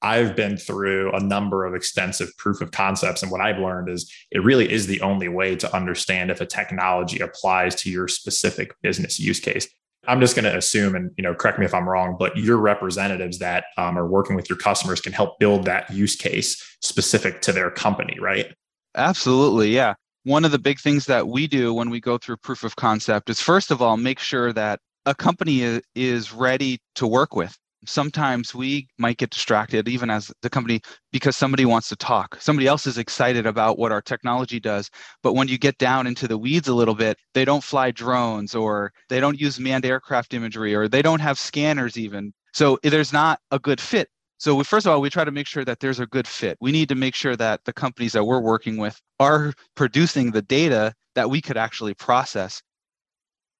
I've 0.04 0.34
been 0.34 0.56
through 0.56 1.12
a 1.12 1.20
number 1.20 1.64
of 1.64 1.74
extensive 1.74 2.36
proof 2.36 2.60
of 2.60 2.72
concepts. 2.72 3.22
And 3.22 3.30
what 3.30 3.40
I've 3.40 3.58
learned 3.60 3.88
is 3.88 4.12
it 4.32 4.42
really 4.42 4.70
is 4.70 4.88
the 4.88 5.00
only 5.00 5.28
way 5.28 5.54
to 5.54 5.74
understand 5.74 6.30
if 6.30 6.40
a 6.40 6.46
technology 6.46 7.20
applies 7.20 7.76
to 7.76 7.90
your 7.90 8.08
specific 8.08 8.74
business 8.82 9.20
use 9.20 9.38
case. 9.38 9.68
I'm 10.08 10.20
just 10.20 10.34
going 10.34 10.44
to 10.44 10.56
assume, 10.56 10.94
and 10.96 11.10
you 11.16 11.22
know, 11.22 11.34
correct 11.34 11.58
me 11.58 11.64
if 11.64 11.74
I'm 11.74 11.88
wrong, 11.88 12.16
but 12.18 12.36
your 12.36 12.56
representatives 12.56 13.38
that 13.38 13.64
um, 13.78 13.96
are 13.96 14.06
working 14.06 14.34
with 14.34 14.48
your 14.48 14.58
customers 14.58 15.00
can 15.00 15.12
help 15.12 15.38
build 15.38 15.64
that 15.66 15.90
use 15.90 16.16
case 16.16 16.76
specific 16.80 17.40
to 17.42 17.52
their 17.52 17.70
company, 17.70 18.18
right? 18.20 18.52
Absolutely, 18.96 19.70
yeah. 19.70 19.94
One 20.24 20.44
of 20.44 20.50
the 20.50 20.58
big 20.58 20.80
things 20.80 21.06
that 21.06 21.28
we 21.28 21.46
do 21.46 21.72
when 21.72 21.90
we 21.90 22.00
go 22.00 22.18
through 22.18 22.36
proof 22.38 22.64
of 22.64 22.76
concept 22.76 23.30
is 23.30 23.40
first 23.40 23.70
of 23.70 23.82
all 23.82 23.96
make 23.96 24.18
sure 24.18 24.52
that 24.52 24.78
a 25.06 25.14
company 25.14 25.80
is 25.96 26.32
ready 26.32 26.78
to 26.94 27.06
work 27.06 27.34
with 27.34 27.56
sometimes 27.84 28.54
we 28.54 28.88
might 28.98 29.18
get 29.18 29.30
distracted 29.30 29.88
even 29.88 30.10
as 30.10 30.32
the 30.42 30.50
company 30.50 30.80
because 31.10 31.36
somebody 31.36 31.64
wants 31.64 31.88
to 31.88 31.96
talk. 31.96 32.36
Somebody 32.40 32.66
else 32.66 32.86
is 32.86 32.98
excited 32.98 33.46
about 33.46 33.78
what 33.78 33.92
our 33.92 34.02
technology 34.02 34.60
does 34.60 34.90
but 35.22 35.34
when 35.34 35.48
you 35.48 35.58
get 35.58 35.78
down 35.78 36.06
into 36.06 36.28
the 36.28 36.38
weeds 36.38 36.68
a 36.68 36.74
little 36.74 36.94
bit 36.94 37.18
they 37.34 37.44
don't 37.44 37.64
fly 37.64 37.90
drones 37.90 38.54
or 38.54 38.92
they 39.08 39.20
don't 39.20 39.40
use 39.40 39.58
manned 39.58 39.86
aircraft 39.86 40.34
imagery 40.34 40.74
or 40.74 40.88
they 40.88 41.02
don't 41.02 41.20
have 41.20 41.38
scanners 41.38 41.96
even. 41.96 42.32
So 42.52 42.78
there's 42.82 43.12
not 43.12 43.40
a 43.50 43.58
good 43.58 43.80
fit. 43.80 44.08
So 44.38 44.54
we, 44.56 44.64
first 44.64 44.86
of 44.86 44.92
all 44.92 45.00
we 45.00 45.10
try 45.10 45.24
to 45.24 45.30
make 45.30 45.46
sure 45.46 45.64
that 45.64 45.80
there's 45.80 46.00
a 46.00 46.06
good 46.06 46.26
fit. 46.26 46.58
We 46.60 46.72
need 46.72 46.88
to 46.88 46.94
make 46.94 47.14
sure 47.14 47.36
that 47.36 47.64
the 47.64 47.72
companies 47.72 48.12
that 48.12 48.24
we're 48.24 48.40
working 48.40 48.76
with 48.76 49.00
are 49.20 49.52
producing 49.74 50.30
the 50.30 50.42
data 50.42 50.94
that 51.14 51.30
we 51.30 51.40
could 51.40 51.56
actually 51.56 51.94
process. 51.94 52.62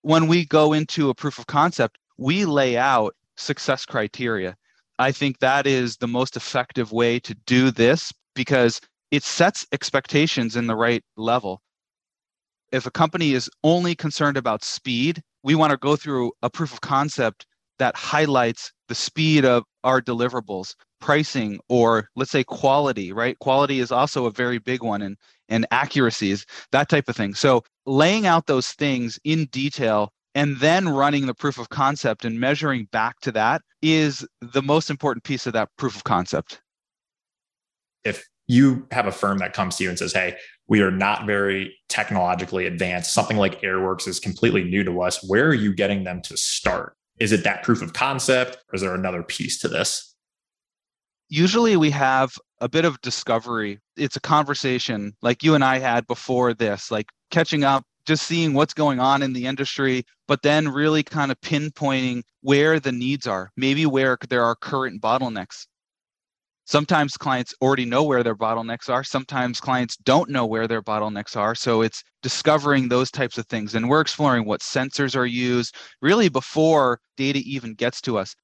When 0.03 0.27
we 0.27 0.45
go 0.45 0.73
into 0.73 1.11
a 1.11 1.15
proof 1.15 1.39
of 1.39 1.47
concept 1.47 1.99
we 2.19 2.45
lay 2.45 2.77
out 2.77 3.15
success 3.37 3.85
criteria. 3.85 4.57
I 4.99 5.13
think 5.13 5.39
that 5.39 5.67
is 5.67 5.97
the 5.97 6.09
most 6.09 6.37
effective 6.37 6.93
way 6.93 7.19
to 7.21 7.35
do 7.47 7.71
this 7.71 8.13
because 8.35 8.81
it 9.11 9.23
sets 9.23 9.67
expectations 9.73 10.57
in 10.57 10.67
the 10.67 10.77
right 10.77 11.03
level. 11.17 11.61
If 12.71 12.87
a 12.87 12.91
company 12.91 13.33
is 13.33 13.51
only 13.65 13.95
concerned 13.95 14.37
about 14.37 14.65
speed, 14.65 15.23
we 15.43 15.55
want 15.55 15.73
to 15.73 15.77
go 15.77 15.97
through 15.97 16.33
a 16.43 16.49
proof 16.49 16.73
of 16.73 16.81
concept 16.81 17.47
that 17.79 17.97
highlights 17.97 18.73
the 18.89 18.95
speed 18.95 19.45
of 19.45 19.65
our 19.85 20.01
deliverables, 20.01 20.75
pricing, 21.01 21.59
or 21.69 22.09
let's 22.15 22.31
say 22.31 22.45
quality, 22.45 23.13
right? 23.13 23.39
Quality 23.41 23.81
is 23.81 23.91
also 23.91 24.27
a 24.27 24.31
very 24.31 24.59
big 24.59 24.83
one 24.83 25.03
and 25.03 25.17
and 25.49 25.67
accuracies, 25.71 26.47
that 26.71 26.89
type 26.89 27.09
of 27.09 27.17
thing. 27.17 27.35
So 27.35 27.63
laying 27.85 28.27
out 28.27 28.47
those 28.47 28.69
things 28.69 29.19
in 29.25 29.47
detail 29.47 30.13
and 30.35 30.59
then 30.59 30.89
running 30.89 31.27
the 31.27 31.35
proof 31.35 31.59
of 31.59 31.69
concept 31.69 32.25
and 32.25 32.41
measuring 32.41 32.87
back 32.87 33.21
to 33.21 33.33
that 33.33 33.63
is 33.83 34.27
the 34.41 34.63
most 34.63 34.91
important 34.91 35.25
piece 35.25 35.47
of 35.47 35.53
that 35.53 35.69
proof 35.77 35.97
of 35.97 36.05
concept. 36.05 36.61
If 38.05 38.27
you 38.47 38.87
have 38.91 39.07
a 39.07 39.13
firm 39.13 39.39
that 39.39 39.53
comes 39.53 39.77
to 39.77 39.85
you 39.85 39.91
and 39.91 39.99
says, 39.99 40.13
Hey, 40.13 40.37
we 40.69 40.81
are 40.81 40.91
not 40.91 41.27
very 41.27 41.75
technologically 41.89 42.67
advanced, 42.67 43.13
something 43.13 43.37
like 43.37 43.61
Airworks 43.61 44.09
is 44.09 44.19
completely 44.19 44.65
new 44.65 44.85
to 44.85 45.03
us, 45.03 45.23
where 45.29 45.47
are 45.49 45.55
you 45.55 45.75
getting 45.75 46.05
them 46.05 46.23
to 46.23 46.37
start? 46.37 46.97
Is 47.21 47.33
it 47.33 47.45
that 47.45 47.63
proof 47.63 47.83
of 47.83 47.93
concept 47.93 48.57
or 48.69 48.77
is 48.77 48.81
there 48.81 48.95
another 48.95 49.23
piece 49.23 49.59
to 49.61 49.69
this? 49.69 50.15
Usually 51.29 51.77
we 51.77 51.91
have 51.91 52.35
a 52.61 52.69
bit 52.69 52.85
of 52.85 53.01
discovery. 53.01 53.79
It's 53.97 54.17
a 54.17 54.21
conversation 54.21 55.15
like 55.23 55.43
you 55.43 55.55
and 55.55 55.65
I 55.65 55.79
had 55.79 56.07
before 56.07 56.53
this, 56.55 56.91
like 56.91 57.07
catching 57.31 57.65
up, 57.65 57.85
just 58.07 58.25
seeing 58.25 58.55
what's 58.55 58.75
going 58.75 59.01
on 59.01 59.23
in 59.23 59.33
the 59.33 59.47
industry, 59.47 60.05
but 60.27 60.43
then 60.43 60.69
really 60.69 61.03
kind 61.03 61.31
of 61.31 61.41
pinpointing 61.41 62.23
where 62.41 62.81
the 62.81 62.93
needs 62.93 63.27
are, 63.27 63.51
maybe 63.57 63.87
where 63.87 64.19
there 64.29 64.45
are 64.45 64.57
current 64.57 65.01
bottlenecks. 65.01 65.67
Sometimes 66.65 67.17
clients 67.17 67.55
already 67.61 67.85
know 67.85 68.05
where 68.05 68.23
their 68.23 68.37
bottlenecks 68.37 68.89
are. 68.89 69.03
Sometimes 69.03 69.61
clients 69.61 69.97
don't 69.97 70.31
know 70.31 70.47
where 70.47 70.69
their 70.69 70.83
bottlenecks 70.83 71.37
are. 71.37 71.55
So 71.55 71.83
it's 71.83 72.03
discovering 72.23 72.89
those 72.89 73.11
types 73.11 73.37
of 73.37 73.47
things. 73.47 73.75
And 73.75 73.89
we're 73.89 74.01
exploring 74.01 74.45
what 74.45 74.61
sensors 74.61 75.17
are 75.17 75.27
used 75.27 75.75
really 76.01 76.29
before 76.29 77.01
data 77.17 77.41
even 77.41 77.75
gets 77.75 78.01
to 78.03 78.17
us. 78.17 78.35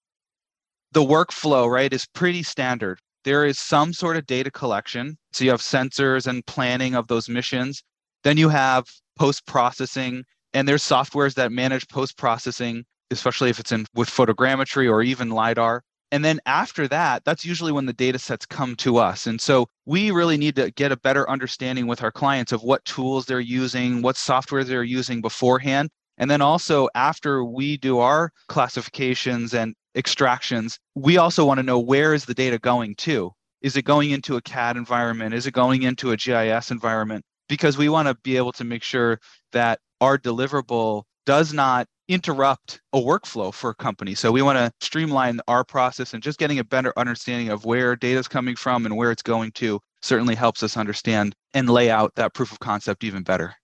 The 0.92 1.02
workflow, 1.02 1.70
right, 1.70 1.92
is 1.92 2.06
pretty 2.06 2.42
standard. 2.42 2.98
There 3.24 3.46
is 3.46 3.58
some 3.58 3.92
sort 3.92 4.16
of 4.16 4.26
data 4.26 4.50
collection. 4.50 5.16
So 5.32 5.44
you 5.44 5.50
have 5.50 5.60
sensors 5.60 6.26
and 6.26 6.44
planning 6.46 6.94
of 6.94 7.06
those 7.06 7.28
missions. 7.28 7.82
Then 8.24 8.36
you 8.36 8.48
have 8.48 8.86
post 9.18 9.46
processing, 9.46 10.24
and 10.54 10.66
there's 10.66 10.82
softwares 10.82 11.34
that 11.34 11.52
manage 11.52 11.88
post 11.88 12.16
processing, 12.16 12.84
especially 13.10 13.50
if 13.50 13.58
it's 13.58 13.72
in 13.72 13.86
with 13.94 14.10
photogrammetry 14.10 14.90
or 14.90 15.02
even 15.02 15.30
LiDAR. 15.30 15.82
And 16.10 16.24
then 16.24 16.40
after 16.46 16.88
that, 16.88 17.24
that's 17.24 17.44
usually 17.44 17.72
when 17.72 17.86
the 17.86 17.92
data 17.92 18.18
sets 18.18 18.46
come 18.46 18.76
to 18.76 18.96
us. 18.96 19.26
And 19.26 19.40
so 19.40 19.68
we 19.84 20.10
really 20.10 20.38
need 20.38 20.56
to 20.56 20.70
get 20.70 20.90
a 20.90 20.96
better 20.96 21.28
understanding 21.28 21.86
with 21.86 22.02
our 22.02 22.10
clients 22.10 22.50
of 22.50 22.62
what 22.62 22.84
tools 22.86 23.26
they're 23.26 23.40
using, 23.40 24.00
what 24.00 24.16
software 24.16 24.64
they're 24.64 24.82
using 24.82 25.20
beforehand. 25.20 25.90
And 26.16 26.30
then 26.30 26.40
also 26.40 26.88
after 26.94 27.44
we 27.44 27.76
do 27.76 27.98
our 27.98 28.32
classifications 28.48 29.52
and 29.54 29.74
extractions, 29.94 30.78
we 30.94 31.18
also 31.18 31.44
want 31.44 31.58
to 31.58 31.62
know 31.62 31.78
where 31.78 32.14
is 32.14 32.24
the 32.24 32.34
data 32.34 32.58
going 32.58 32.94
to? 32.96 33.32
Is 33.60 33.76
it 33.76 33.82
going 33.82 34.10
into 34.10 34.36
a 34.36 34.42
CAD 34.42 34.76
environment? 34.76 35.34
Is 35.34 35.46
it 35.46 35.52
going 35.52 35.82
into 35.82 36.12
a 36.12 36.16
GIS 36.16 36.70
environment? 36.70 37.24
Because 37.48 37.78
we 37.78 37.88
want 37.88 38.08
to 38.08 38.14
be 38.22 38.36
able 38.36 38.52
to 38.52 38.64
make 38.64 38.82
sure 38.82 39.20
that 39.52 39.80
our 40.00 40.18
deliverable 40.18 41.04
does 41.26 41.52
not 41.52 41.86
interrupt 42.08 42.80
a 42.94 42.98
workflow 42.98 43.52
for 43.52 43.70
a 43.70 43.74
company. 43.74 44.14
So 44.14 44.32
we 44.32 44.42
want 44.42 44.56
to 44.56 44.72
streamline 44.80 45.40
our 45.46 45.62
process 45.64 46.14
and 46.14 46.22
just 46.22 46.38
getting 46.38 46.58
a 46.58 46.64
better 46.64 46.92
understanding 46.96 47.50
of 47.50 47.64
where 47.66 47.96
data 47.96 48.18
is 48.18 48.28
coming 48.28 48.56
from 48.56 48.86
and 48.86 48.96
where 48.96 49.10
it's 49.10 49.22
going 49.22 49.52
to 49.52 49.80
certainly 50.00 50.34
helps 50.34 50.62
us 50.62 50.76
understand 50.76 51.34
and 51.54 51.68
lay 51.68 51.90
out 51.90 52.14
that 52.14 52.32
proof 52.32 52.50
of 52.52 52.60
concept 52.60 53.04
even 53.04 53.22
better. 53.22 53.54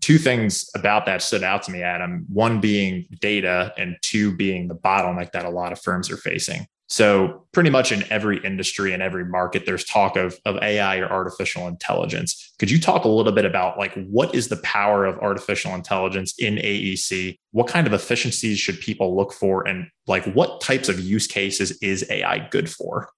Two 0.00 0.18
things 0.18 0.68
about 0.74 1.06
that 1.06 1.22
stood 1.22 1.44
out 1.44 1.62
to 1.64 1.70
me, 1.70 1.82
Adam. 1.82 2.26
One 2.28 2.60
being 2.60 3.06
data, 3.20 3.72
and 3.78 3.96
two 4.02 4.34
being 4.36 4.66
the 4.66 4.74
bottleneck 4.74 5.30
that 5.32 5.44
a 5.44 5.50
lot 5.50 5.70
of 5.70 5.80
firms 5.80 6.10
are 6.10 6.16
facing. 6.16 6.66
So, 6.92 7.46
pretty 7.52 7.70
much 7.70 7.90
in 7.90 8.04
every 8.12 8.38
industry 8.44 8.92
and 8.92 9.02
every 9.02 9.24
market, 9.24 9.64
there's 9.64 9.82
talk 9.82 10.14
of, 10.14 10.38
of 10.44 10.58
AI 10.62 10.98
or 10.98 11.10
artificial 11.10 11.66
intelligence. 11.66 12.52
Could 12.58 12.70
you 12.70 12.78
talk 12.78 13.06
a 13.06 13.08
little 13.08 13.32
bit 13.32 13.46
about 13.46 13.78
like 13.78 13.94
what 13.94 14.34
is 14.34 14.48
the 14.48 14.58
power 14.58 15.06
of 15.06 15.16
artificial 15.20 15.74
intelligence 15.74 16.34
in 16.38 16.56
AEC? 16.56 17.38
What 17.52 17.66
kind 17.66 17.86
of 17.86 17.94
efficiencies 17.94 18.58
should 18.58 18.78
people 18.78 19.16
look 19.16 19.32
for, 19.32 19.66
and 19.66 19.86
like 20.06 20.26
what 20.34 20.60
types 20.60 20.90
of 20.90 21.00
use 21.00 21.26
cases 21.26 21.70
is 21.80 22.04
AI 22.10 22.46
good 22.50 22.68
for? 22.68 23.08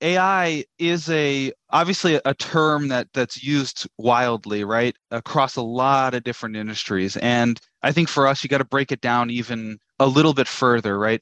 AI 0.00 0.64
is 0.78 1.10
a 1.10 1.52
obviously 1.70 2.20
a 2.24 2.34
term 2.34 2.86
that 2.86 3.08
that's 3.14 3.42
used 3.42 3.88
wildly, 3.98 4.62
right, 4.62 4.94
across 5.10 5.56
a 5.56 5.62
lot 5.62 6.14
of 6.14 6.22
different 6.22 6.54
industries. 6.54 7.16
And 7.16 7.60
I 7.82 7.90
think 7.90 8.08
for 8.08 8.28
us, 8.28 8.44
you 8.44 8.48
got 8.48 8.58
to 8.58 8.64
break 8.64 8.92
it 8.92 9.00
down 9.00 9.30
even 9.30 9.78
a 9.98 10.06
little 10.06 10.34
bit 10.34 10.46
further, 10.46 10.96
right? 10.96 11.20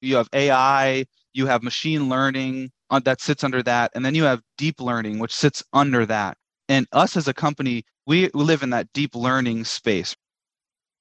You 0.00 0.16
have 0.16 0.28
AI, 0.32 1.04
you 1.32 1.46
have 1.46 1.62
machine 1.62 2.08
learning 2.08 2.70
that 3.04 3.20
sits 3.20 3.44
under 3.44 3.62
that, 3.62 3.90
and 3.94 4.04
then 4.04 4.14
you 4.14 4.24
have 4.24 4.40
deep 4.56 4.80
learning, 4.80 5.18
which 5.18 5.34
sits 5.34 5.62
under 5.72 6.06
that. 6.06 6.36
And 6.68 6.86
us 6.92 7.16
as 7.16 7.28
a 7.28 7.34
company, 7.34 7.84
we 8.06 8.30
live 8.34 8.62
in 8.62 8.70
that 8.70 8.92
deep 8.92 9.14
learning 9.14 9.64
space. 9.64 10.16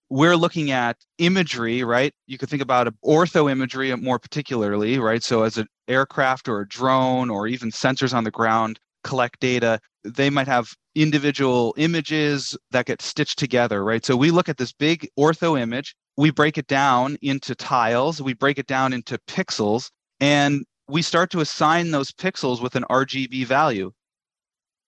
We're 0.09 0.37
looking 0.37 0.71
at 0.71 0.97
imagery, 1.17 1.83
right? 1.83 2.13
You 2.27 2.37
could 2.37 2.49
think 2.49 2.61
about 2.61 2.93
ortho 3.05 3.51
imagery 3.51 3.93
more 3.95 4.19
particularly, 4.19 4.99
right? 4.99 5.21
So 5.21 5.43
as 5.43 5.57
an 5.57 5.67
aircraft 5.87 6.47
or 6.47 6.61
a 6.61 6.67
drone 6.67 7.29
or 7.29 7.47
even 7.47 7.71
sensors 7.71 8.13
on 8.13 8.23
the 8.23 8.31
ground 8.31 8.79
collect 9.03 9.39
data, 9.39 9.79
they 10.03 10.29
might 10.29 10.47
have 10.47 10.69
individual 10.95 11.73
images 11.77 12.57
that 12.71 12.85
get 12.85 13.01
stitched 13.01 13.37
together, 13.37 13.83
right? 13.83 14.05
So 14.05 14.15
we 14.15 14.31
look 14.31 14.47
at 14.49 14.57
this 14.57 14.71
big 14.71 15.09
ortho 15.19 15.59
image 15.59 15.95
we 16.17 16.31
break 16.31 16.57
it 16.57 16.67
down 16.67 17.17
into 17.21 17.55
tiles, 17.55 18.21
we 18.21 18.33
break 18.33 18.57
it 18.57 18.67
down 18.67 18.91
into 18.91 19.19
pixels, 19.27 19.91
and 20.19 20.65
we 20.89 21.01
start 21.01 21.29
to 21.31 21.41
assign 21.41 21.91
those 21.91 22.11
pixels 22.11 22.61
with 22.61 22.75
an 22.75 22.85
RGB 22.89 23.45
value. 23.45 23.91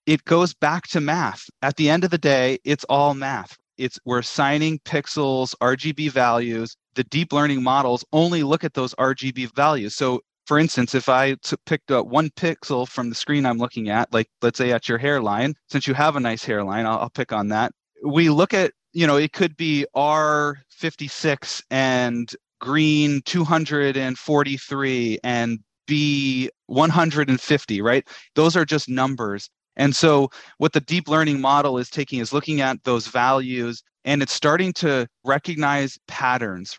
It 0.06 0.24
goes 0.24 0.54
back 0.54 0.88
to 0.88 1.00
math. 1.00 1.44
At 1.62 1.76
the 1.76 1.88
end 1.88 2.04
of 2.04 2.10
the 2.10 2.18
day, 2.18 2.58
it's 2.64 2.84
all 2.84 3.14
math. 3.14 3.56
It's 3.78 3.98
we're 4.04 4.18
assigning 4.18 4.80
pixels, 4.80 5.54
RGB 5.60 6.10
values. 6.10 6.76
The 6.94 7.04
deep 7.04 7.32
learning 7.32 7.62
models 7.62 8.04
only 8.12 8.42
look 8.42 8.64
at 8.64 8.74
those 8.74 8.94
RGB 8.96 9.54
values. 9.54 9.94
So 9.94 10.20
for 10.46 10.58
instance, 10.58 10.96
if 10.96 11.08
I 11.08 11.34
t- 11.34 11.56
picked 11.64 11.92
up 11.92 12.06
one 12.06 12.30
pixel 12.30 12.88
from 12.88 13.08
the 13.08 13.14
screen 13.14 13.46
I'm 13.46 13.58
looking 13.58 13.88
at, 13.88 14.12
like 14.12 14.28
let's 14.42 14.58
say 14.58 14.72
at 14.72 14.88
your 14.88 14.98
hairline, 14.98 15.54
since 15.68 15.86
you 15.86 15.94
have 15.94 16.16
a 16.16 16.20
nice 16.20 16.44
hairline, 16.44 16.86
I'll, 16.86 16.98
I'll 16.98 17.10
pick 17.10 17.32
on 17.32 17.48
that. 17.48 17.72
We 18.04 18.30
look 18.30 18.54
at, 18.54 18.72
you 18.92 19.06
know, 19.06 19.16
it 19.16 19.32
could 19.32 19.56
be 19.56 19.86
R 19.94 20.58
56 20.70 21.62
and 21.70 22.30
green 22.60 23.22
243 23.24 25.18
and 25.24 25.58
B 25.86 26.50
150, 26.66 27.82
right? 27.82 28.08
Those 28.34 28.56
are 28.56 28.64
just 28.64 28.88
numbers. 28.88 29.50
And 29.76 29.94
so, 29.96 30.30
what 30.58 30.72
the 30.72 30.80
deep 30.80 31.08
learning 31.08 31.40
model 31.40 31.78
is 31.78 31.90
taking 31.90 32.20
is 32.20 32.32
looking 32.32 32.60
at 32.60 32.82
those 32.84 33.06
values 33.06 33.82
and 34.04 34.22
it's 34.22 34.32
starting 34.32 34.72
to 34.74 35.06
recognize 35.24 35.98
patterns. 36.06 36.78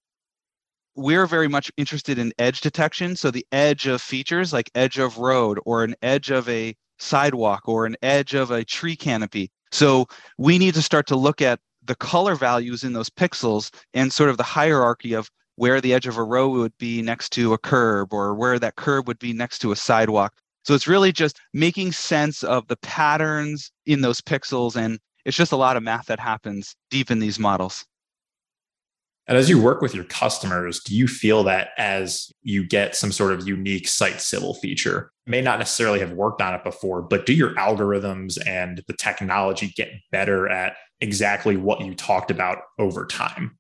We're 0.95 1.25
very 1.25 1.47
much 1.47 1.71
interested 1.77 2.19
in 2.19 2.33
edge 2.37 2.61
detection. 2.61 3.15
So, 3.15 3.31
the 3.31 3.45
edge 3.51 3.87
of 3.87 4.01
features 4.01 4.53
like 4.53 4.69
edge 4.75 4.97
of 4.97 5.17
road 5.17 5.59
or 5.65 5.83
an 5.83 5.95
edge 6.01 6.29
of 6.31 6.47
a 6.49 6.75
sidewalk 6.99 7.63
or 7.67 7.85
an 7.85 7.95
edge 8.01 8.33
of 8.33 8.51
a 8.51 8.63
tree 8.63 8.95
canopy. 8.95 9.51
So, 9.71 10.07
we 10.37 10.57
need 10.57 10.73
to 10.75 10.81
start 10.81 11.07
to 11.07 11.15
look 11.15 11.41
at 11.41 11.59
the 11.83 11.95
color 11.95 12.35
values 12.35 12.83
in 12.83 12.93
those 12.93 13.09
pixels 13.09 13.73
and 13.93 14.13
sort 14.13 14.29
of 14.29 14.37
the 14.37 14.43
hierarchy 14.43 15.13
of 15.13 15.29
where 15.55 15.81
the 15.81 15.93
edge 15.93 16.07
of 16.07 16.17
a 16.17 16.23
row 16.23 16.49
would 16.49 16.77
be 16.77 17.01
next 17.01 17.29
to 17.33 17.53
a 17.53 17.57
curb 17.57 18.13
or 18.13 18.33
where 18.33 18.59
that 18.59 18.75
curb 18.75 19.07
would 19.07 19.19
be 19.19 19.33
next 19.33 19.59
to 19.59 19.71
a 19.71 19.75
sidewalk. 19.75 20.33
So 20.63 20.73
it's 20.73 20.87
really 20.87 21.11
just 21.11 21.39
making 21.53 21.91
sense 21.91 22.43
of 22.43 22.67
the 22.67 22.77
patterns 22.77 23.71
in 23.85 24.01
those 24.01 24.21
pixels. 24.21 24.75
And 24.75 24.99
it's 25.25 25.37
just 25.37 25.51
a 25.51 25.57
lot 25.57 25.77
of 25.77 25.83
math 25.83 26.05
that 26.07 26.19
happens 26.19 26.75
deep 26.89 27.11
in 27.11 27.19
these 27.19 27.39
models. 27.39 27.85
And 29.27 29.37
as 29.37 29.49
you 29.49 29.61
work 29.61 29.81
with 29.81 29.93
your 29.93 30.03
customers, 30.05 30.81
do 30.81 30.95
you 30.95 31.07
feel 31.07 31.43
that 31.43 31.69
as 31.77 32.31
you 32.41 32.65
get 32.65 32.95
some 32.95 33.11
sort 33.11 33.33
of 33.33 33.47
unique 33.47 33.87
site 33.87 34.19
civil 34.19 34.55
feature, 34.55 35.11
may 35.27 35.41
not 35.41 35.59
necessarily 35.59 35.99
have 35.99 36.11
worked 36.11 36.41
on 36.41 36.53
it 36.53 36.63
before, 36.63 37.01
but 37.01 37.25
do 37.25 37.33
your 37.33 37.53
algorithms 37.55 38.37
and 38.45 38.83
the 38.87 38.93
technology 38.93 39.71
get 39.75 39.89
better 40.11 40.49
at 40.49 40.75
exactly 40.99 41.55
what 41.55 41.81
you 41.81 41.93
talked 41.93 42.31
about 42.31 42.59
over 42.79 43.05
time? 43.05 43.57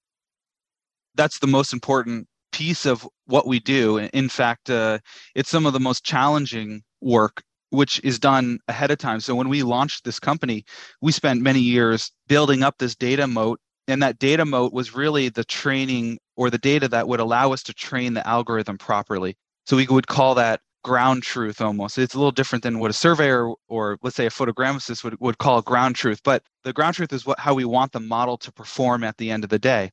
That's 1.15 1.39
the 1.39 1.47
most 1.47 1.73
important 1.73 2.27
piece 2.51 2.85
of 2.85 3.07
what 3.27 3.47
we 3.47 3.59
do. 3.59 3.97
In 3.97 4.29
fact, 4.29 4.69
uh, 4.69 4.99
it's 5.35 5.49
some 5.49 5.65
of 5.65 5.73
the 5.73 5.79
most 5.79 6.03
challenging 6.03 6.83
work 7.01 7.43
which 7.69 8.01
is 8.03 8.19
done 8.19 8.59
ahead 8.67 8.91
of 8.91 8.97
time. 8.97 9.21
So 9.21 9.33
when 9.33 9.47
we 9.47 9.63
launched 9.63 10.03
this 10.03 10.19
company, 10.19 10.65
we 11.01 11.13
spent 11.13 11.41
many 11.41 11.61
years 11.61 12.11
building 12.27 12.63
up 12.63 12.77
this 12.77 12.95
data 12.95 13.27
moat 13.27 13.59
and 13.91 14.01
that 14.01 14.19
data 14.19 14.45
moat 14.45 14.73
was 14.73 14.95
really 14.95 15.29
the 15.29 15.43
training 15.43 16.19
or 16.35 16.49
the 16.49 16.57
data 16.57 16.87
that 16.87 17.07
would 17.07 17.19
allow 17.19 17.51
us 17.53 17.63
to 17.63 17.73
train 17.73 18.13
the 18.13 18.27
algorithm 18.27 18.77
properly. 18.77 19.35
So 19.65 19.77
we 19.77 19.87
would 19.87 20.07
call 20.07 20.35
that 20.35 20.61
ground 20.83 21.23
truth 21.23 21.61
almost. 21.61 21.97
It's 21.97 22.13
a 22.13 22.17
little 22.17 22.31
different 22.31 22.63
than 22.63 22.79
what 22.79 22.89
a 22.89 22.93
surveyor 22.93 23.53
or 23.67 23.97
let's 24.01 24.15
say 24.15 24.25
a 24.25 24.31
photogrammetrist 24.31 25.03
would, 25.03 25.19
would 25.19 25.37
call 25.37 25.61
ground 25.61 25.95
truth. 25.95 26.21
But 26.23 26.43
the 26.63 26.73
ground 26.73 26.95
truth 26.95 27.13
is 27.13 27.25
what 27.25 27.39
how 27.39 27.53
we 27.53 27.65
want 27.65 27.91
the 27.91 27.99
model 27.99 28.37
to 28.37 28.51
perform 28.51 29.03
at 29.03 29.17
the 29.17 29.31
end 29.31 29.43
of 29.43 29.49
the 29.49 29.59
day. 29.59 29.91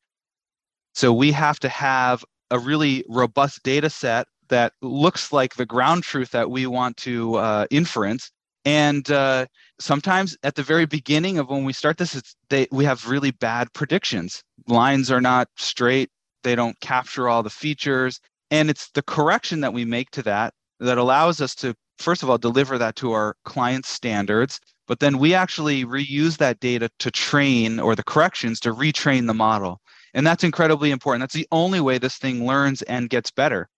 So 0.94 1.12
we 1.12 1.32
have 1.32 1.60
to 1.60 1.68
have 1.68 2.24
a 2.50 2.58
really 2.58 3.04
robust 3.08 3.62
data 3.62 3.90
set 3.90 4.26
that 4.48 4.72
looks 4.80 5.32
like 5.32 5.54
the 5.54 5.66
ground 5.66 6.02
truth 6.02 6.30
that 6.30 6.50
we 6.50 6.66
want 6.66 6.96
to 6.98 7.36
uh, 7.36 7.66
inference. 7.70 8.30
And 8.68 9.10
uh, 9.10 9.46
sometimes 9.80 10.36
at 10.42 10.54
the 10.54 10.62
very 10.62 10.84
beginning 10.84 11.38
of 11.38 11.48
when 11.48 11.64
we 11.64 11.72
start 11.72 11.96
this, 11.96 12.20
they, 12.50 12.66
we 12.70 12.84
have 12.84 13.08
really 13.08 13.30
bad 13.30 13.72
predictions. 13.72 14.42
Lines 14.66 15.10
are 15.10 15.22
not 15.22 15.48
straight, 15.56 16.10
they 16.42 16.54
don't 16.54 16.78
capture 16.80 17.30
all 17.30 17.42
the 17.42 17.48
features. 17.48 18.20
And 18.50 18.68
it's 18.68 18.90
the 18.90 19.00
correction 19.00 19.62
that 19.62 19.72
we 19.72 19.86
make 19.86 20.10
to 20.10 20.22
that 20.24 20.52
that 20.80 20.98
allows 20.98 21.40
us 21.40 21.54
to, 21.56 21.74
first 21.98 22.22
of 22.22 22.28
all, 22.28 22.36
deliver 22.36 22.76
that 22.76 22.94
to 22.96 23.12
our 23.12 23.36
client 23.46 23.86
standards. 23.86 24.60
But 24.86 25.00
then 25.00 25.16
we 25.16 25.32
actually 25.32 25.86
reuse 25.86 26.36
that 26.36 26.60
data 26.60 26.90
to 26.98 27.10
train 27.10 27.80
or 27.80 27.96
the 27.96 28.04
corrections 28.04 28.60
to 28.60 28.74
retrain 28.74 29.26
the 29.26 29.32
model. 29.32 29.80
And 30.12 30.26
that's 30.26 30.44
incredibly 30.44 30.90
important. 30.90 31.22
That's 31.22 31.32
the 31.32 31.48
only 31.52 31.80
way 31.80 31.96
this 31.96 32.18
thing 32.18 32.46
learns 32.46 32.82
and 32.82 33.08
gets 33.08 33.30
better. 33.30 33.70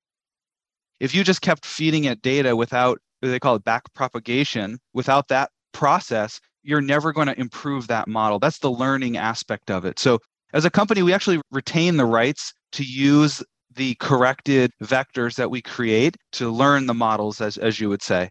If 0.99 1.15
you 1.15 1.23
just 1.23 1.43
kept 1.43 1.65
feeding 1.65 2.05
it 2.05 2.23
data 2.23 2.57
without, 2.57 2.99
they 3.21 3.39
call 3.39 3.57
it 3.57 3.65
back 3.65 3.83
propagation, 3.95 4.79
without 4.95 5.29
that 5.29 5.51
process, 5.73 6.41
you're 6.63 6.81
never 6.81 7.13
going 7.13 7.27
to 7.27 7.39
improve 7.39 7.87
that 7.89 8.09
model. 8.09 8.39
That's 8.39 8.59
the 8.59 8.71
learning 8.71 9.17
aspect 9.17 9.71
of 9.71 9.85
it. 9.85 9.99
So, 9.99 10.19
as 10.53 10.65
a 10.65 10.71
company, 10.71 11.03
we 11.03 11.13
actually 11.13 11.41
retain 11.53 11.97
the 11.97 12.07
rights 12.07 12.53
to 12.73 12.85
use 12.85 13.43
the 13.75 13.95
corrected 13.97 14.73
vectors 14.83 15.37
that 15.37 15.51
we 15.51 15.63
create 15.63 16.17
to 16.33 16.51
learn 16.51 16.87
the 16.87 16.95
models, 16.95 17.41
as, 17.41 17.57
as 17.57 17.79
you 17.79 17.89
would 17.89 18.03
say. 18.03 18.31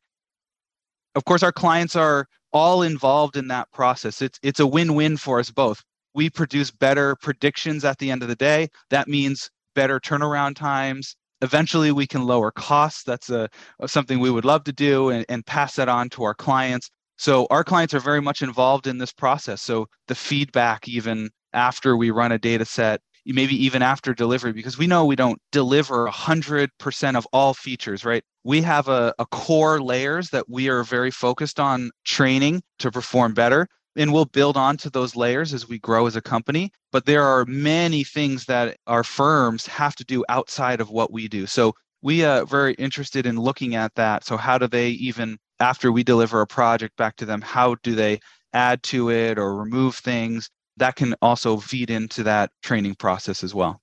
Of 1.16 1.24
course, 1.26 1.44
our 1.44 1.52
clients 1.52 1.96
are 1.96 2.26
all 2.52 2.82
involved 2.82 3.38
in 3.38 3.48
that 3.48 3.72
process. 3.72 4.22
It's, 4.22 4.38
it's 4.44 4.60
a 4.60 4.68
win 4.68 4.96
win 4.96 5.16
for 5.18 5.40
us 5.40 5.50
both. 5.50 5.82
We 6.14 6.30
produce 6.30 6.72
better 6.72 7.16
predictions 7.22 7.86
at 7.86 8.00
the 8.00 8.12
end 8.12 8.22
of 8.22 8.28
the 8.28 8.36
day. 8.36 8.68
That 8.90 9.08
means 9.08 9.50
better 9.76 10.00
turnaround 10.00 10.56
times, 10.56 11.16
eventually 11.42 11.92
we 11.92 12.08
can 12.08 12.24
lower 12.24 12.52
costs. 12.52 13.04
That's 13.04 13.30
a, 13.30 13.50
uh, 13.80 13.88
something 13.88 14.20
we 14.20 14.32
would 14.32 14.46
love 14.46 14.64
to 14.66 14.74
do 14.74 15.10
and, 15.10 15.26
and 15.30 15.46
pass 15.46 15.76
that 15.76 15.90
on 15.90 16.10
to 16.10 16.24
our 16.24 16.34
clients. 16.34 16.90
So 17.18 17.48
our 17.50 17.64
clients 17.64 17.94
are 17.94 18.00
very 18.00 18.22
much 18.22 18.42
involved 18.42 18.88
in 18.88 18.98
this 18.98 19.12
process. 19.12 19.62
So 19.62 19.88
the 20.08 20.16
feedback 20.16 20.88
even 20.88 21.30
after 21.54 21.98
we 21.98 22.12
run 22.12 22.32
a 22.32 22.40
data 22.40 22.66
set 22.66 23.02
maybe 23.26 23.64
even 23.64 23.82
after 23.82 24.14
delivery 24.14 24.54
because 24.54 24.78
we 24.78 24.88
know 24.88 25.06
we 25.06 25.16
don't 25.16 25.40
deliver 25.52 26.08
100% 26.08 27.16
of 27.16 27.28
all 27.34 27.54
features 27.54 28.06
right? 28.06 28.24
We 28.44 28.62
have 28.62 28.88
a, 28.88 29.14
a 29.20 29.26
core 29.26 29.82
layers 29.82 30.30
that 30.30 30.50
we 30.50 30.70
are 30.70 30.84
very 30.84 31.12
focused 31.12 31.60
on 31.60 31.92
training 32.06 32.62
to 32.80 32.92
perform 32.92 33.34
better 33.34 33.68
and 33.96 34.14
we'll 34.14 34.26
build 34.26 34.58
onto 34.58 34.90
those 34.90 35.16
layers 35.16 35.54
as 35.54 35.68
we 35.68 35.80
grow 35.80 36.08
as 36.08 36.16
a 36.16 36.22
company. 36.22 36.72
But 36.92 37.06
there 37.06 37.24
are 37.24 37.46
many 37.46 38.04
things 38.04 38.46
that 38.46 38.78
our 38.88 39.04
firms 39.04 39.66
have 39.68 39.96
to 39.96 40.06
do 40.06 40.24
outside 40.30 40.82
of 40.82 40.90
what 40.90 41.12
we 41.12 41.28
do. 41.28 41.46
So 41.46 41.74
we 42.02 42.24
are 42.24 42.46
very 42.46 42.74
interested 42.76 43.26
in 43.26 43.38
looking 43.38 43.76
at 43.76 43.94
that. 43.96 44.26
So 44.26 44.38
how 44.38 44.58
do 44.58 44.68
they 44.68 44.90
even 44.92 45.38
after 45.60 45.92
we 45.92 46.04
deliver 46.04 46.42
a 46.42 46.48
project 46.48 46.96
back 46.98 47.18
to 47.18 47.26
them, 47.26 47.42
how 47.42 47.76
do 47.84 47.96
they 47.96 48.20
add 48.54 48.82
to 48.84 49.12
it 49.12 49.38
or 49.38 49.56
remove 49.56 49.96
things? 49.96 50.50
That 50.78 50.96
can 50.96 51.16
also 51.22 51.58
feed 51.58 51.90
into 51.90 52.24
that 52.24 52.52
training 52.64 52.96
process 52.96 53.44
as 53.44 53.54
well. 53.54 53.82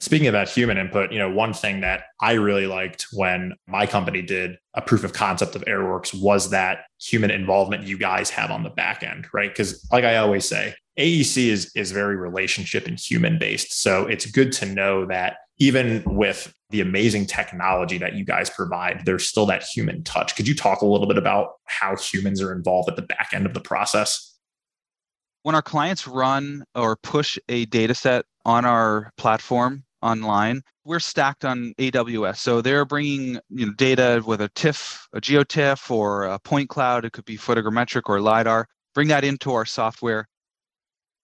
Speaking 0.00 0.26
of 0.26 0.32
that 0.32 0.48
human 0.48 0.76
input, 0.76 1.12
you 1.12 1.18
know, 1.18 1.30
one 1.30 1.52
thing 1.52 1.80
that 1.80 2.04
I 2.20 2.32
really 2.32 2.66
liked 2.66 3.06
when 3.12 3.54
my 3.66 3.86
company 3.86 4.22
did 4.22 4.58
a 4.74 4.82
proof 4.82 5.04
of 5.04 5.12
concept 5.12 5.54
of 5.54 5.64
Airworks 5.64 6.12
was 6.20 6.50
that 6.50 6.84
human 7.00 7.30
involvement 7.30 7.86
you 7.86 7.96
guys 7.96 8.28
have 8.30 8.50
on 8.50 8.64
the 8.64 8.70
back 8.70 9.02
end, 9.02 9.26
right? 9.32 9.50
Because 9.50 9.86
like 9.92 10.04
I 10.04 10.16
always 10.16 10.46
say, 10.46 10.74
AEC 10.98 11.46
is 11.46 11.72
is 11.74 11.90
very 11.90 12.16
relationship 12.16 12.86
and 12.86 12.98
human 12.98 13.38
based. 13.38 13.80
So 13.80 14.06
it's 14.06 14.26
good 14.26 14.52
to 14.52 14.66
know 14.66 15.06
that 15.06 15.36
even 15.58 16.02
with 16.06 16.52
the 16.70 16.80
amazing 16.80 17.26
technology 17.26 17.98
that 17.98 18.14
you 18.14 18.24
guys 18.24 18.50
provide, 18.50 19.02
there's 19.04 19.28
still 19.28 19.46
that 19.46 19.62
human 19.62 20.02
touch. 20.02 20.34
Could 20.34 20.48
you 20.48 20.54
talk 20.54 20.82
a 20.82 20.86
little 20.86 21.06
bit 21.06 21.18
about 21.18 21.52
how 21.66 21.96
humans 21.96 22.42
are 22.42 22.52
involved 22.52 22.88
at 22.88 22.96
the 22.96 23.02
back 23.02 23.30
end 23.32 23.46
of 23.46 23.54
the 23.54 23.60
process? 23.60 24.33
When 25.44 25.54
our 25.54 25.60
clients 25.60 26.08
run 26.08 26.64
or 26.74 26.96
push 26.96 27.38
a 27.50 27.66
data 27.66 27.94
set 27.94 28.24
on 28.46 28.64
our 28.64 29.12
platform 29.18 29.84
online, 30.00 30.62
we're 30.86 31.00
stacked 31.00 31.44
on 31.44 31.74
AWS. 31.78 32.38
So 32.38 32.62
they're 32.62 32.86
bringing 32.86 33.38
you 33.50 33.66
know, 33.66 33.72
data 33.74 34.24
a 34.26 34.48
TIFF, 34.48 35.06
a 35.12 35.20
GeoTIFF, 35.20 35.90
or 35.90 36.24
a 36.24 36.38
point 36.38 36.70
cloud. 36.70 37.04
It 37.04 37.12
could 37.12 37.26
be 37.26 37.36
photogrammetric 37.36 38.04
or 38.06 38.22
LiDAR. 38.22 38.66
Bring 38.94 39.08
that 39.08 39.22
into 39.22 39.52
our 39.52 39.66
software. 39.66 40.26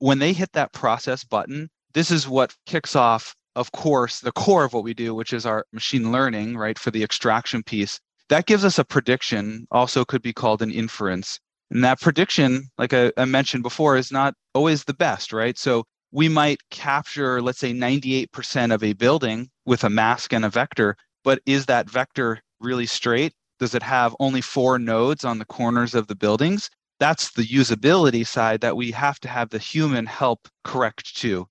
When 0.01 0.19
they 0.19 0.35
hit 0.35 0.53
that 0.53 0.75
process 0.75 1.25
button, 1.25 1.71
this 1.95 2.11
is 2.11 2.29
what 2.29 2.55
kicks 2.67 2.95
off, 2.95 3.35
of 3.57 3.73
course, 3.73 4.21
the 4.21 4.33
core 4.33 4.65
of 4.65 4.75
what 4.75 4.85
we 4.85 4.93
do, 4.93 5.15
which 5.15 5.33
is 5.33 5.47
our 5.47 5.65
machine 5.73 6.13
learning, 6.13 6.59
right, 6.59 6.79
for 6.79 6.91
the 6.91 7.03
extraction 7.03 7.63
piece. 7.63 7.99
That 8.29 8.45
gives 8.45 8.67
us 8.67 8.79
a 8.79 8.85
prediction, 8.85 9.67
also 9.71 10.05
could 10.05 10.21
be 10.21 10.35
called 10.35 10.61
an 10.61 10.71
inference. 10.71 11.41
And 11.71 11.85
that 11.85 12.01
prediction, 12.01 12.69
like 12.79 12.93
I, 12.93 13.13
I 13.17 13.25
mentioned 13.25 13.63
before, 13.63 13.97
is 13.97 14.11
not 14.11 14.35
always 14.55 14.85
the 14.85 14.95
best, 14.95 15.33
right? 15.33 15.57
So 15.57 15.85
we 16.13 16.29
might 16.29 16.59
capture, 16.71 17.41
let's 17.41 17.61
say, 17.61 17.73
98% 17.73 18.75
of 18.75 18.83
a 18.83 18.95
building 18.95 19.49
with 19.67 19.85
a 19.85 19.91
mask 19.91 20.33
and 20.33 20.45
a 20.45 20.51
vector, 20.51 20.97
but 21.23 21.41
is 21.47 21.67
that 21.67 21.89
vector 21.89 22.41
really 22.61 22.87
straight? 22.87 23.33
Does 23.61 23.75
it 23.75 23.83
have 23.83 24.17
only 24.19 24.41
four 24.41 24.79
nodes 24.79 25.25
on 25.25 25.39
the 25.39 25.45
corners 25.45 25.95
of 25.95 26.09
the 26.09 26.17
buildings? 26.17 26.71
That's 26.99 27.33
the 27.33 27.47
usability 27.47 28.27
side 28.27 28.61
that 28.63 28.77
we 28.77 28.91
have 28.91 29.21
to 29.21 29.29
have 29.29 29.51
the 29.51 29.59
human 29.59 30.07
help 30.07 30.49
correct 30.65 31.17
too. 31.17 31.47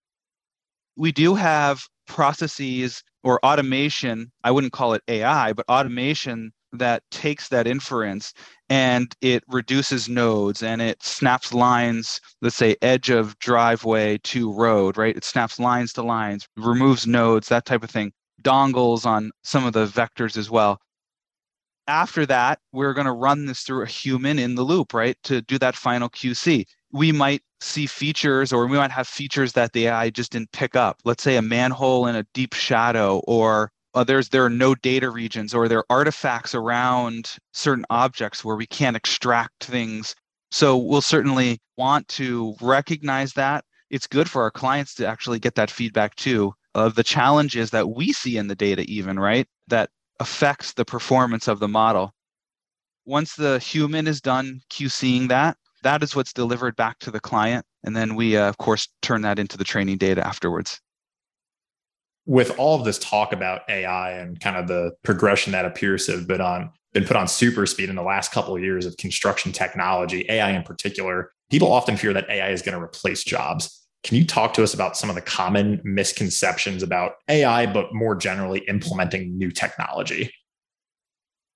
We 0.95 1.11
do 1.11 1.35
have 1.35 1.83
processes 2.07 3.03
or 3.23 3.43
automation, 3.45 4.31
I 4.43 4.51
wouldn't 4.51 4.73
call 4.73 4.93
it 4.93 5.03
AI, 5.07 5.53
but 5.53 5.65
automation 5.69 6.51
that 6.73 7.03
takes 7.11 7.49
that 7.49 7.67
inference 7.67 8.33
and 8.69 9.15
it 9.21 9.43
reduces 9.47 10.07
nodes 10.07 10.61
and 10.61 10.81
it 10.81 11.01
snaps 11.03 11.53
lines, 11.53 12.21
let's 12.41 12.55
say 12.55 12.75
edge 12.81 13.09
of 13.09 13.37
driveway 13.39 14.17
to 14.19 14.53
road, 14.53 14.97
right? 14.97 15.15
It 15.17 15.23
snaps 15.23 15.59
lines 15.59 15.93
to 15.93 16.03
lines, 16.03 16.47
removes 16.57 17.07
nodes, 17.07 17.49
that 17.49 17.65
type 17.65 17.83
of 17.83 17.89
thing, 17.89 18.11
dongles 18.43 19.05
on 19.05 19.31
some 19.43 19.65
of 19.65 19.73
the 19.73 19.87
vectors 19.87 20.37
as 20.37 20.49
well. 20.49 20.79
After 21.87 22.25
that, 22.27 22.59
we're 22.71 22.93
going 22.93 23.07
to 23.07 23.13
run 23.13 23.47
this 23.47 23.61
through 23.61 23.83
a 23.83 23.87
human 23.87 24.37
in 24.37 24.53
the 24.53 24.61
loop, 24.61 24.93
right? 24.93 25.17
To 25.23 25.41
do 25.41 25.57
that 25.57 25.75
final 25.75 26.09
QC. 26.09 26.65
We 26.91 27.11
might 27.11 27.41
see 27.61 27.87
features 27.87 28.53
or 28.53 28.67
we 28.67 28.77
might 28.77 28.91
have 28.91 29.07
features 29.07 29.53
that 29.53 29.73
the 29.73 29.87
AI 29.87 30.11
just 30.11 30.31
didn't 30.31 30.51
pick 30.51 30.75
up. 30.75 30.99
Let's 31.03 31.23
say 31.23 31.35
a 31.37 31.41
manhole 31.41 32.05
in 32.07 32.15
a 32.15 32.25
deep 32.33 32.53
shadow 32.53 33.21
or 33.27 33.71
uh, 33.93 34.03
there's 34.03 34.29
there 34.29 34.45
are 34.45 34.49
no 34.49 34.75
data 34.75 35.09
regions 35.09 35.53
or 35.53 35.67
there 35.67 35.79
are 35.79 35.85
artifacts 35.89 36.53
around 36.53 37.31
certain 37.53 37.85
objects 37.89 38.43
where 38.43 38.55
we 38.55 38.67
can't 38.67 38.97
extract 38.97 39.63
things. 39.63 40.15
So 40.51 40.77
we'll 40.77 41.01
certainly 41.01 41.59
want 41.77 42.07
to 42.09 42.55
recognize 42.61 43.33
that. 43.33 43.65
It's 43.89 44.07
good 44.07 44.29
for 44.29 44.43
our 44.43 44.51
clients 44.51 44.93
to 44.95 45.07
actually 45.07 45.39
get 45.39 45.55
that 45.55 45.71
feedback 45.71 46.15
too 46.15 46.53
of 46.75 46.95
the 46.95 47.03
challenges 47.03 47.71
that 47.71 47.89
we 47.89 48.13
see 48.13 48.37
in 48.37 48.47
the 48.47 48.55
data 48.55 48.83
even 48.83 49.19
right 49.19 49.47
that 49.67 49.89
affects 50.19 50.73
the 50.73 50.85
performance 50.85 51.47
of 51.47 51.59
the 51.59 51.67
model. 51.67 52.13
Once 53.05 53.35
the 53.35 53.57
human 53.59 54.07
is 54.07 54.21
done 54.21 54.61
qcing 54.69 55.27
that 55.29 55.57
that 55.81 56.03
is 56.03 56.15
what's 56.15 56.33
delivered 56.33 56.75
back 56.75 56.99
to 56.99 57.11
the 57.11 57.19
client 57.19 57.65
and 57.83 57.95
then 57.95 58.15
we 58.15 58.37
uh, 58.37 58.47
of 58.47 58.57
course 58.57 58.87
turn 59.01 59.21
that 59.21 59.39
into 59.39 59.57
the 59.57 59.63
training 59.63 59.97
data 59.97 60.25
afterwards 60.25 60.79
with 62.25 62.57
all 62.59 62.77
of 62.77 62.85
this 62.85 62.99
talk 62.99 63.33
about 63.33 63.61
AI 63.69 64.11
and 64.11 64.39
kind 64.39 64.55
of 64.55 64.67
the 64.67 64.91
progression 65.03 65.51
that 65.53 65.65
appears 65.65 66.05
to 66.05 66.13
have 66.13 66.27
been 66.27 66.41
on 66.41 66.71
been 66.93 67.05
put 67.05 67.15
on 67.15 67.27
super 67.27 67.65
speed 67.65 67.89
in 67.89 67.95
the 67.95 68.01
last 68.01 68.31
couple 68.31 68.55
of 68.55 68.63
years 68.63 68.85
of 68.85 68.97
construction 68.97 69.51
technology, 69.51 70.25
AI 70.27 70.51
in 70.51 70.63
particular, 70.63 71.31
people 71.51 71.71
often 71.71 71.95
fear 71.95 72.13
that 72.13 72.27
AI 72.29 72.49
is 72.49 72.61
going 72.61 72.75
to 72.75 72.83
replace 72.83 73.23
jobs. 73.23 73.87
Can 74.03 74.17
you 74.17 74.25
talk 74.25 74.53
to 74.53 74.63
us 74.63 74.73
about 74.73 74.97
some 74.97 75.09
of 75.09 75.15
the 75.15 75.21
common 75.21 75.81
misconceptions 75.83 76.81
about 76.81 77.13
AI, 77.27 77.65
but 77.71 77.93
more 77.93 78.15
generally 78.15 78.59
implementing 78.67 79.37
new 79.37 79.51
technology? 79.51 80.31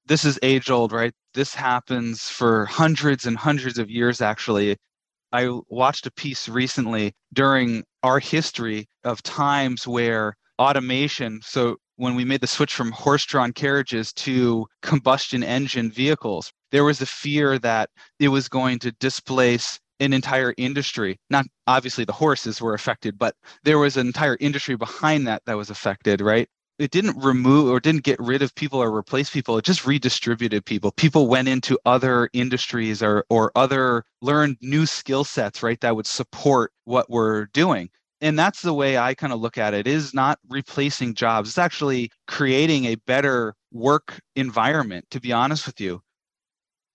This 0.06 0.26
is 0.26 0.38
age 0.44 0.70
old, 0.70 0.92
right? 0.92 1.14
This 1.34 1.56
happens 1.56 2.30
for 2.30 2.66
hundreds 2.66 3.26
and 3.26 3.38
hundreds 3.38 3.80
of 3.80 3.90
years, 3.90 4.22
actually. 4.22 4.78
I 5.32 5.50
watched 5.70 6.06
a 6.06 6.12
piece 6.12 6.50
recently 6.50 7.16
during 7.32 7.84
our 8.04 8.20
history 8.20 8.88
of 9.04 9.24
times 9.24 9.88
where 9.88 10.36
automation. 10.60 11.40
So 11.44 11.78
when 11.96 12.16
we 12.16 12.26
made 12.26 12.42
the 12.42 12.48
switch 12.48 12.74
from 12.74 12.92
horse-drawn 12.92 13.54
carriages 13.54 14.14
to 14.14 14.66
combustion 14.82 15.44
engine 15.44 15.92
vehicles, 15.92 16.52
there 16.72 16.84
was 16.84 17.02
a 17.02 17.06
fear 17.06 17.60
that 17.60 17.90
it 18.20 18.30
was 18.30 18.50
going 18.50 18.80
to 18.80 18.92
displace 18.94 19.80
an 20.00 20.12
entire 20.14 20.54
industry. 20.58 21.18
Not 21.30 21.46
obviously 21.68 22.04
the 22.04 22.14
horses 22.14 22.62
were 22.62 22.74
affected, 22.74 23.18
but 23.18 23.36
there 23.64 23.78
was 23.78 23.96
an 23.96 24.08
entire 24.08 24.38
industry 24.40 24.76
behind 24.76 25.28
that 25.28 25.44
that 25.46 25.58
was 25.58 25.70
affected, 25.70 26.20
right? 26.20 26.48
It 26.80 26.90
didn't 26.90 27.24
remove 27.24 27.70
or 27.70 27.80
didn't 27.80 28.04
get 28.04 28.20
rid 28.20 28.42
of 28.42 28.56
people 28.56 28.82
or 28.82 28.94
replace 28.94 29.30
people. 29.30 29.58
It 29.58 29.66
just 29.66 29.86
redistributed 29.86 30.66
people. 30.66 30.92
People 30.92 31.28
went 31.28 31.48
into 31.48 31.78
other 31.86 32.30
industries 32.34 33.04
or 33.04 33.24
or 33.30 33.52
other 33.56 34.04
learned 34.22 34.58
new 34.62 34.88
skill 34.88 35.24
sets, 35.24 35.62
right? 35.62 35.80
That 35.82 35.96
would 35.96 36.08
support 36.08 36.72
what 36.86 37.10
we're 37.10 37.46
doing 37.54 37.90
and 38.24 38.40
that's 38.40 38.62
the 38.62 38.74
way 38.74 38.98
I 38.98 39.14
kind 39.14 39.34
of 39.34 39.42
look 39.42 39.58
at 39.58 39.74
it 39.74 39.86
is 39.86 40.14
not 40.14 40.40
replacing 40.48 41.14
jobs. 41.14 41.50
It's 41.50 41.58
actually 41.58 42.10
creating 42.26 42.86
a 42.86 42.96
better 42.96 43.54
work 43.74 44.18
environment, 44.38 45.06
to 45.12 45.20
be 45.20 45.34
honest 45.34 45.66
with 45.66 45.82
you. 45.82 46.02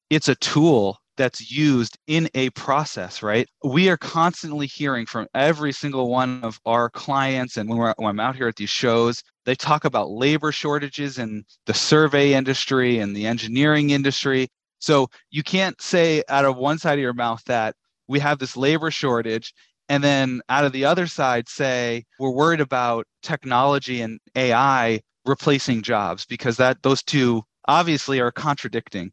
It's 0.08 0.28
a 0.28 0.34
tool 0.36 0.96
that's 1.18 1.50
used 1.50 1.98
in 2.06 2.30
a 2.34 2.48
process, 2.50 3.22
right? 3.22 3.46
We 3.62 3.90
are 3.90 3.98
constantly 3.98 4.66
hearing 4.66 5.04
from 5.04 5.26
every 5.34 5.72
single 5.72 6.08
one 6.08 6.42
of 6.42 6.58
our 6.64 6.88
clients. 6.88 7.58
And 7.58 7.68
when, 7.68 7.78
when 7.78 8.08
I'm 8.08 8.20
out 8.20 8.34
here 8.34 8.48
at 8.48 8.56
these 8.56 8.70
shows, 8.70 9.22
they 9.44 9.54
talk 9.54 9.84
about 9.84 10.10
labor 10.10 10.50
shortages 10.50 11.18
in 11.18 11.44
the 11.66 11.74
survey 11.74 12.32
industry 12.32 13.00
and 13.00 13.14
the 13.14 13.26
engineering 13.26 13.90
industry. 13.90 14.48
So 14.78 15.08
you 15.30 15.42
can't 15.42 15.78
say 15.82 16.22
out 16.30 16.46
of 16.46 16.56
one 16.56 16.78
side 16.78 16.94
of 16.94 17.02
your 17.02 17.12
mouth 17.12 17.42
that 17.44 17.74
we 18.06 18.18
have 18.20 18.38
this 18.38 18.56
labor 18.56 18.90
shortage 18.90 19.52
and 19.88 20.04
then 20.04 20.40
out 20.48 20.64
of 20.64 20.72
the 20.72 20.84
other 20.84 21.06
side 21.06 21.48
say 21.48 22.04
we're 22.18 22.30
worried 22.30 22.60
about 22.60 23.06
technology 23.22 24.00
and 24.00 24.20
ai 24.36 25.00
replacing 25.24 25.82
jobs 25.82 26.24
because 26.26 26.56
that 26.56 26.82
those 26.82 27.02
two 27.02 27.42
obviously 27.68 28.18
are 28.18 28.32
contradicting. 28.32 29.12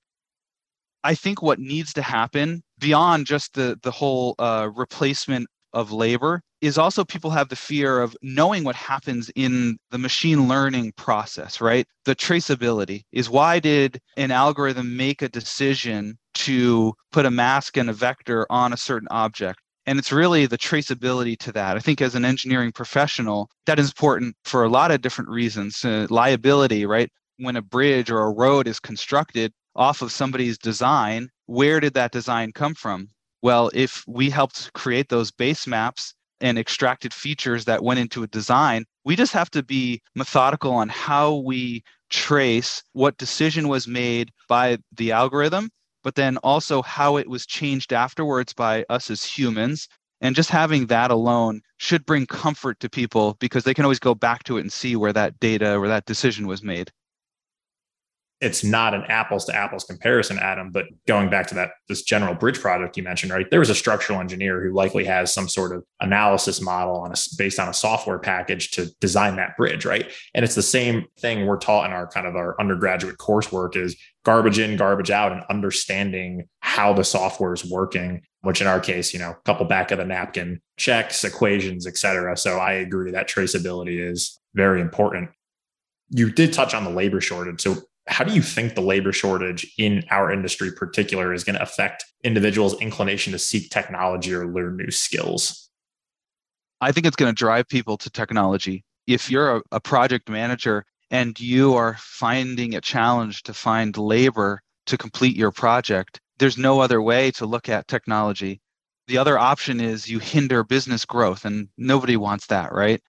I 1.04 1.14
think 1.14 1.42
what 1.42 1.60
needs 1.60 1.94
to 1.94 2.02
happen 2.02 2.64
beyond 2.80 3.28
just 3.28 3.54
the 3.54 3.78
the 3.84 3.92
whole 3.92 4.36
uh, 4.40 4.70
replacement 4.74 5.48
of 5.74 5.92
labor 5.92 6.42
is 6.62 6.78
also 6.78 7.04
people 7.04 7.30
have 7.30 7.50
the 7.50 7.56
fear 7.56 8.00
of 8.00 8.16
knowing 8.24 8.64
what 8.64 8.76
happens 8.76 9.30
in 9.36 9.78
the 9.92 9.98
machine 9.98 10.48
learning 10.48 10.94
process 10.96 11.62
right? 11.62 11.86
The 12.06 12.16
traceability 12.16 13.04
is 13.12 13.30
why 13.30 13.60
did 13.60 14.00
an 14.18 14.32
algorithm 14.32 14.96
make 14.98 15.22
a 15.22 15.30
decision 15.30 16.18
to 16.36 16.94
put 17.12 17.26
a 17.26 17.32
mask 17.32 17.78
and 17.78 17.90
a 17.90 17.94
vector 17.94 18.48
on 18.50 18.74
a 18.74 18.78
certain 18.78 19.10
object 19.12 19.60
and 19.86 20.00
it's 20.00 20.12
really 20.12 20.45
the 20.45 20.58
traceability 20.58 21.38
to 21.39 21.52
that. 21.54 21.78
I 21.78 21.80
think 21.80 22.02
as 22.02 22.15
an 22.15 22.26
engineering 22.26 22.71
professional, 22.71 23.50
that 23.65 23.80
is 23.80 23.89
important 23.89 24.36
for 24.43 24.63
a 24.63 24.69
lot 24.69 24.91
of 24.91 25.02
different 25.02 25.30
reasons. 25.30 25.84
Uh, 25.84 26.08
liability, 26.10 26.86
right? 26.86 27.10
When 27.38 27.56
a 27.56 27.62
bridge 27.62 28.10
or 28.10 28.19
a 28.19 28.32
road 28.32 28.67
is 28.67 28.80
constructed 28.80 29.54
off 29.76 30.02
of 30.02 30.12
somebody's 30.12 30.58
design, 30.58 31.30
where 31.48 31.80
did 31.80 31.93
that 31.93 32.12
design 32.12 32.52
come 32.52 32.74
from? 32.74 33.10
Well, 33.41 33.69
if 33.74 34.04
we 34.08 34.30
helped 34.30 34.74
create 34.74 35.10
those 35.10 35.32
base 35.32 35.67
maps 35.67 36.15
and 36.41 36.58
extracted 36.58 37.13
features 37.13 37.65
that 37.65 37.84
went 37.84 38.00
into 38.00 38.24
a 38.24 38.28
design, 38.28 38.86
we 39.04 39.15
just 39.15 39.34
have 39.34 39.52
to 39.52 39.63
be 39.63 40.02
methodical 40.15 40.71
on 40.71 40.89
how 40.89 41.36
we 41.36 41.84
trace 42.10 42.82
what 42.93 43.17
decision 43.17 43.67
was 43.67 43.88
made 43.88 44.32
by 44.48 44.78
the 44.95 45.12
algorithm 45.12 45.69
but 46.06 46.15
then 46.15 46.38
also 46.38 46.84
how 46.84 47.18
it 47.18 47.28
was 47.28 47.48
changed 47.48 47.91
afterwards 47.91 48.54
by 48.54 48.86
us 48.89 49.10
as 49.10 49.26
humans. 49.26 49.89
And 50.22 50.36
just 50.36 50.52
having 50.52 50.86
that 50.88 51.12
alone 51.12 51.62
should 51.78 52.06
bring 52.06 52.28
comfort 52.28 52.80
to 52.80 52.89
people 52.89 53.36
because 53.39 53.63
they 53.65 53.74
can 53.74 53.84
always 53.84 54.00
go 54.00 54.15
back 54.15 54.44
to 54.44 54.58
it 54.58 54.62
and 54.62 54.72
see 54.72 54.96
where 54.96 55.12
that 55.13 55.39
data 55.39 55.78
or 55.78 55.88
that 55.88 56.06
decision 56.06 56.48
was 56.48 56.63
made 56.63 56.91
it's 58.41 58.63
not 58.63 58.93
an 58.93 59.04
apples 59.08 59.45
to 59.45 59.56
apples 59.56 59.86
comparison, 59.86 60.38
Adam. 60.38 60.69
But 60.71 60.86
going 61.08 61.30
back 61.30 61.48
to 61.48 61.56
that, 61.56 61.71
this 61.88 62.04
general 62.04 62.36
bridge 62.36 62.60
project 62.60 62.98
you 62.98 63.04
mentioned, 63.04 63.32
right? 63.32 63.50
There 63.50 63.60
was 63.60 63.69
a 63.69 63.76
structural 63.76 64.19
engineer 64.19 64.62
who 64.62 64.74
likely 64.74 65.06
has 65.06 65.34
some 65.34 65.48
sort 65.48 65.74
of 65.74 65.84
analysis 66.02 66.62
model 66.62 66.95
on 66.98 67.12
a, 67.12 67.15
based 67.38 67.60
on 67.60 67.69
a 67.69 67.74
software 67.74 68.19
package 68.19 68.71
to 68.71 68.93
design 69.00 69.38
that 69.38 69.56
bridge, 69.56 69.86
right? 69.86 70.12
And 70.34 70.43
it's 70.43 70.56
the 70.56 70.62
same 70.62 71.06
thing 71.19 71.45
we're 71.45 71.58
taught 71.58 71.86
in 71.86 71.93
our 71.93 72.08
kind 72.08 72.28
of 72.28 72.36
our 72.36 72.60
undergraduate 72.60 73.17
coursework 73.17 73.78
is 73.78 73.95
garbage 74.24 74.60
in, 74.60 74.76
garbage 74.76 75.12
out, 75.12 75.32
and 75.32 75.43
understanding 75.50 76.48
how 76.60 76.93
the 76.93 77.04
software 77.04 77.54
is 77.54 77.69
working. 77.69 78.21
Which 78.41 78.62
in 78.62 78.67
our 78.67 78.80
case, 78.80 79.12
you 79.12 79.19
know, 79.19 79.32
a 79.32 79.41
couple 79.43 79.65
back 79.65 79.89
of 79.89 79.98
the 79.98 80.06
napkin 80.06 80.62
checks, 80.78 81.24
equations, 81.24 81.88
et 81.88 81.98
cetera. 81.98 82.38
So 82.38 82.60
I 82.60 82.74
agree 82.74 83.10
that 83.10 83.28
traceability 83.28 84.00
is 84.00 84.39
very 84.54 84.82
important 84.82 85.32
you 86.10 86.32
did 86.32 86.54
touch 86.54 86.74
on 86.74 86.84
the 86.84 86.89
labor 86.89 87.21
shortage. 87.21 87.62
So 87.62 87.78
how 88.08 88.24
do 88.24 88.34
you 88.34 88.41
think 88.41 88.76
the 88.76 88.82
labor 88.82 89.12
shortage 89.12 89.72
in 89.78 90.04
our 90.12 90.32
industry 90.32 90.68
in 90.70 90.76
particular 90.76 91.34
is 91.34 91.44
going 91.44 91.56
to 91.56 91.62
affect 91.62 92.06
individuals 92.24 92.80
inclination 92.80 93.34
to 93.34 93.39
seek 93.39 93.70
technology 93.70 94.34
or 94.34 94.46
learn 94.48 94.78
new 94.78 94.91
skills? 94.91 95.70
I 96.82 96.91
think 96.91 97.06
it's 97.06 97.15
going 97.15 97.34
to 97.34 97.36
drive 97.36 97.68
people 97.68 97.98
to 97.98 98.10
technology. 98.10 98.84
If 99.08 99.32
you're 99.32 99.58
a, 99.58 99.62
a 99.72 99.80
project 99.80 100.30
manager 100.30 100.86
and 101.10 101.39
you 101.39 101.74
are 101.76 101.96
finding 102.00 102.76
a 102.76 102.82
challenge 102.82 103.44
to 103.44 103.54
find 103.54 103.98
labor 103.98 104.62
to 104.86 104.98
complete 104.98 105.36
your 105.36 105.52
project 105.52 106.20
there's 106.38 106.58
no 106.58 106.80
other 106.80 107.02
way 107.02 107.32
to 107.32 107.46
look 107.46 107.70
at 107.70 107.88
technology. 107.88 108.62
The 109.08 109.18
other 109.18 109.38
option 109.38 109.80
is 109.80 110.10
you 110.10 110.20
hinder 110.20 110.63
business 110.63 111.06
growth 111.06 111.46
and 111.46 111.70
nobody 111.78 112.18
wants 112.18 112.48
that 112.48 112.74
right? 112.74 113.02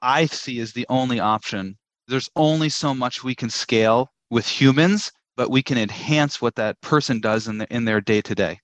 I 0.00 0.26
see 0.26 0.58
is 0.58 0.72
the 0.72 0.86
only 0.88 1.20
option 1.20 1.76
there's 2.08 2.30
only 2.36 2.68
so 2.68 2.94
much 2.94 3.24
we 3.24 3.34
can 3.34 3.50
scale 3.50 4.10
with 4.30 4.46
humans, 4.46 5.12
but 5.36 5.50
we 5.50 5.62
can 5.62 5.78
enhance 5.78 6.40
what 6.40 6.56
that 6.56 6.80
person 6.80 7.20
does 7.20 7.48
in, 7.48 7.58
the, 7.58 7.66
in 7.74 7.84
their 7.84 8.00
day 8.00 8.20
to 8.22 8.34
day. 8.34 8.60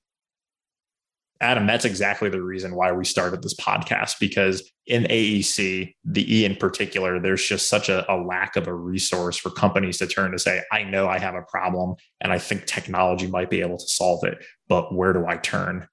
Adam, 1.40 1.66
that's 1.66 1.84
exactly 1.84 2.28
the 2.28 2.42
reason 2.42 2.74
why 2.74 2.90
we 2.90 3.04
started 3.04 3.42
this 3.42 3.54
podcast 3.54 4.16
because 4.18 4.68
in 4.86 5.04
AEC, 5.04 5.94
the 6.04 6.36
E 6.36 6.44
in 6.44 6.56
particular, 6.56 7.20
there's 7.20 7.46
just 7.46 7.68
such 7.68 7.88
a, 7.88 8.10
a, 8.12 8.16
lack 8.16 8.56
of 8.56 8.66
a 8.66 8.74
resource 8.74 9.36
for 9.36 9.50
companies 9.50 9.98
to 9.98 10.08
turn 10.08 10.32
to 10.32 10.38
say, 10.38 10.62
I 10.72 10.82
know 10.82 11.06
I 11.06 11.20
have 11.20 11.36
a 11.36 11.42
problem 11.42 11.94
and 12.20 12.32
I 12.32 12.38
think 12.38 12.66
technology 12.66 13.28
might 13.28 13.50
be 13.50 13.60
able 13.60 13.78
to 13.78 13.86
solve 13.86 14.24
it, 14.24 14.44
but 14.66 14.92
where 14.92 15.12
do 15.12 15.26
I 15.26 15.36
turn? 15.36 15.86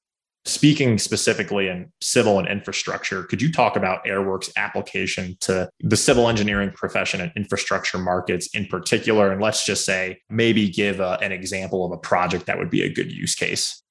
Speaking 0.48 1.00
specifically 1.00 1.70
in 1.70 1.92
civil 2.02 2.38
and 2.38 2.48
infrastructure, 2.48 3.24
could 3.24 3.42
you 3.42 3.52
talk 3.52 3.76
about 3.76 4.06
Airworks' 4.06 4.52
application 4.56 5.36
to 5.42 5.68
the 5.80 5.98
civil 5.98 6.30
engineering 6.30 6.70
profession 6.72 7.20
and 7.20 7.32
infrastructure 7.36 7.98
markets 7.98 8.48
in 8.54 8.68
particular? 8.68 9.32
And 9.32 9.42
let's 9.42 9.66
just 9.66 9.86
say, 9.86 10.22
maybe 10.30 10.70
give 10.70 11.00
a, 11.00 11.18
an 11.22 11.32
example 11.32 11.84
of 11.84 11.92
a 11.92 11.98
project 11.98 12.46
that 12.46 12.60
would 12.60 12.70
be 12.70 12.84
a 12.84 12.94
good 12.94 13.12
use 13.12 13.34
case. 13.34 13.82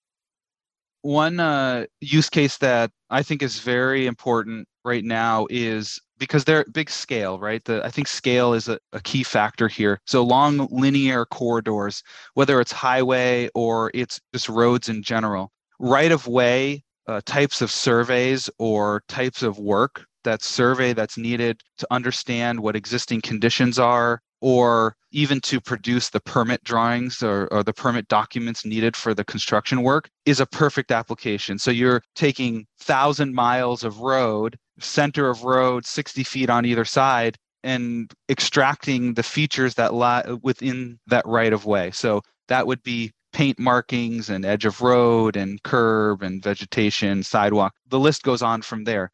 One 1.02 1.40
uh, 1.40 1.86
use 2.00 2.30
case 2.30 2.56
that 2.58 2.92
I 3.10 3.24
think 3.24 3.42
is 3.42 3.58
very 3.58 4.06
important 4.06 4.68
right 4.84 5.04
now 5.04 5.48
is 5.50 6.00
because 6.18 6.44
they're 6.44 6.64
big 6.72 6.88
scale, 6.88 7.38
right? 7.38 7.64
The, 7.64 7.84
I 7.84 7.90
think 7.90 8.06
scale 8.06 8.54
is 8.54 8.68
a, 8.68 8.78
a, 8.92 9.00
key 9.00 9.24
factor 9.24 9.66
here. 9.66 10.00
So 10.06 10.22
long 10.22 10.68
linear 10.70 11.24
corridors, 11.26 12.02
whether 12.34 12.60
it's 12.60 12.72
highway 12.72 13.50
or 13.54 13.90
it's 13.92 14.20
just 14.32 14.48
roads 14.48 14.88
in 14.88 15.02
general, 15.02 15.50
right 15.78 16.12
of 16.12 16.26
way 16.26 16.82
uh, 17.06 17.20
types 17.26 17.60
of 17.60 17.70
surveys 17.70 18.48
or 18.58 19.02
types 19.08 19.42
of 19.42 19.58
work 19.58 20.04
that 20.24 20.42
survey 20.42 20.92
that's 20.92 21.18
needed 21.18 21.60
to 21.78 21.86
understand 21.90 22.60
what 22.60 22.74
existing 22.76 23.20
conditions 23.20 23.78
are 23.78 24.20
or 24.40 24.96
even 25.12 25.40
to 25.40 25.60
produce 25.60 26.10
the 26.10 26.20
permit 26.20 26.62
drawings 26.64 27.22
or, 27.22 27.46
or, 27.50 27.62
the 27.62 27.72
permit 27.72 28.08
documents 28.08 28.64
needed 28.64 28.94
for 28.94 29.14
the 29.14 29.24
construction 29.24 29.82
work 29.82 30.10
is 30.26 30.40
a 30.40 30.44
perfect 30.44 30.90
application. 30.90 31.58
So 31.58 31.70
you're 31.70 32.02
taking 32.14 32.66
thousand 32.78 33.34
miles 33.34 33.84
of 33.84 34.00
road, 34.00 34.58
center 34.80 35.30
of 35.30 35.44
road, 35.44 35.86
60 35.86 36.24
feet 36.24 36.50
on 36.50 36.66
either 36.66 36.84
side, 36.84 37.38
and 37.62 38.12
extracting 38.28 39.14
the 39.14 39.22
features 39.22 39.76
that 39.76 39.94
lie 39.94 40.24
within 40.42 40.98
that 41.06 41.26
right 41.26 41.52
of 41.52 41.64
way. 41.64 41.90
So 41.92 42.20
that 42.48 42.66
would 42.66 42.82
be 42.82 43.12
paint 43.34 43.58
markings 43.58 44.30
and 44.30 44.46
edge 44.46 44.64
of 44.64 44.80
road 44.80 45.36
and 45.36 45.62
curb 45.64 46.22
and 46.22 46.42
vegetation, 46.42 47.22
sidewalk. 47.22 47.74
The 47.88 47.98
list 47.98 48.22
goes 48.22 48.40
on 48.40 48.62
from 48.62 48.84
there. 48.84 49.10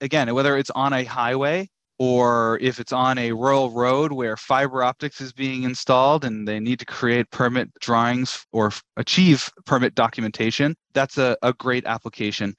Again, 0.00 0.32
whether 0.34 0.56
it's 0.56 0.70
on 0.70 0.92
a 0.92 1.04
highway 1.04 1.68
or 1.98 2.58
if 2.62 2.78
it's 2.78 2.92
on 2.92 3.18
a 3.18 3.32
rural 3.32 3.72
road 3.72 4.12
where 4.12 4.36
fiber 4.36 4.84
optics 4.84 5.20
is 5.20 5.32
being 5.32 5.64
installed 5.64 6.24
and 6.24 6.46
they 6.46 6.60
need 6.60 6.78
to 6.78 6.84
create 6.84 7.28
permit 7.32 7.68
drawings 7.80 8.46
or 8.52 8.72
achieve 8.96 9.50
permit 9.66 9.96
documentation, 9.96 10.76
that's 10.94 11.18
a, 11.18 11.36
a 11.42 11.52
great 11.52 11.84
application. 11.86 12.54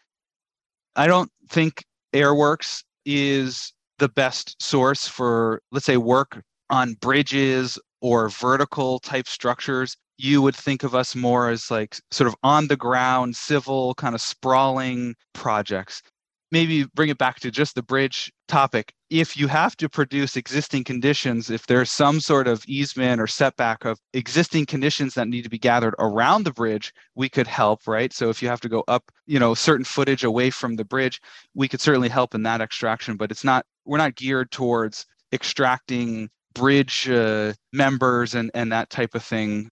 I 0.97 1.07
don't 1.07 1.31
think 1.49 1.85
Airworks 2.13 2.83
is 3.05 3.71
the 3.97 4.09
best 4.09 4.61
source 4.61 5.07
for, 5.07 5.61
let's 5.71 5.85
say, 5.85 5.95
work 5.95 6.41
on 6.69 6.95
bridges 6.95 7.79
or 8.01 8.27
vertical 8.27 8.99
type 8.99 9.27
structures 9.27 9.95
you 10.19 10.41
would 10.41 10.55
think 10.55 10.83
of 10.83 10.93
us 10.93 11.15
more 11.15 11.49
as 11.49 11.71
like 11.71 11.97
sort 12.11 12.27
of 12.27 12.35
on 12.43 12.67
the 12.67 12.75
ground, 12.75 13.37
civil, 13.37 13.93
kind 13.95 14.13
of 14.13 14.19
sprawling 14.19 15.15
projects. 15.33 16.03
Maybe 16.51 16.83
bring 16.93 17.09
it 17.09 17.17
back 17.17 17.39
to 17.39 17.51
just 17.51 17.75
the 17.75 17.83
bridge 17.83 18.29
topic. 18.49 18.91
If 19.09 19.37
you 19.37 19.47
have 19.47 19.77
to 19.77 19.87
produce 19.87 20.35
existing 20.35 20.83
conditions, 20.83 21.49
if 21.49 21.67
there's 21.67 21.89
some 21.89 22.19
sort 22.19 22.49
of 22.49 22.65
easement 22.67 23.21
or 23.21 23.27
setback 23.27 23.85
of 23.85 23.97
existing 24.13 24.65
conditions 24.65 25.13
that 25.13 25.29
need 25.29 25.43
to 25.43 25.49
be 25.49 25.57
gathered 25.57 25.95
around 25.99 26.43
the 26.43 26.51
bridge, 26.51 26.91
we 27.15 27.29
could 27.29 27.47
help, 27.47 27.87
right? 27.87 28.11
So 28.11 28.29
if 28.29 28.41
you 28.41 28.49
have 28.49 28.61
to 28.61 28.69
go 28.69 28.83
up, 28.89 29.11
you 29.25 29.39
know, 29.39 29.53
certain 29.53 29.85
footage 29.85 30.25
away 30.25 30.49
from 30.49 30.75
the 30.75 30.85
bridge, 30.85 31.21
we 31.53 31.69
could 31.69 31.79
certainly 31.79 32.09
help 32.09 32.35
in 32.35 32.43
that 32.43 32.61
extraction, 32.61 33.15
but 33.15 33.31
it's 33.31 33.45
not, 33.45 33.65
we're 33.85 33.97
not 33.97 34.15
geared 34.15 34.51
towards 34.51 35.05
extracting 35.31 36.29
bridge 36.55 37.07
uh, 37.09 37.53
members 37.71 38.35
and, 38.35 38.51
and 38.53 38.71
that 38.71 38.89
type 38.89 39.15
of 39.15 39.23
thing 39.23 39.69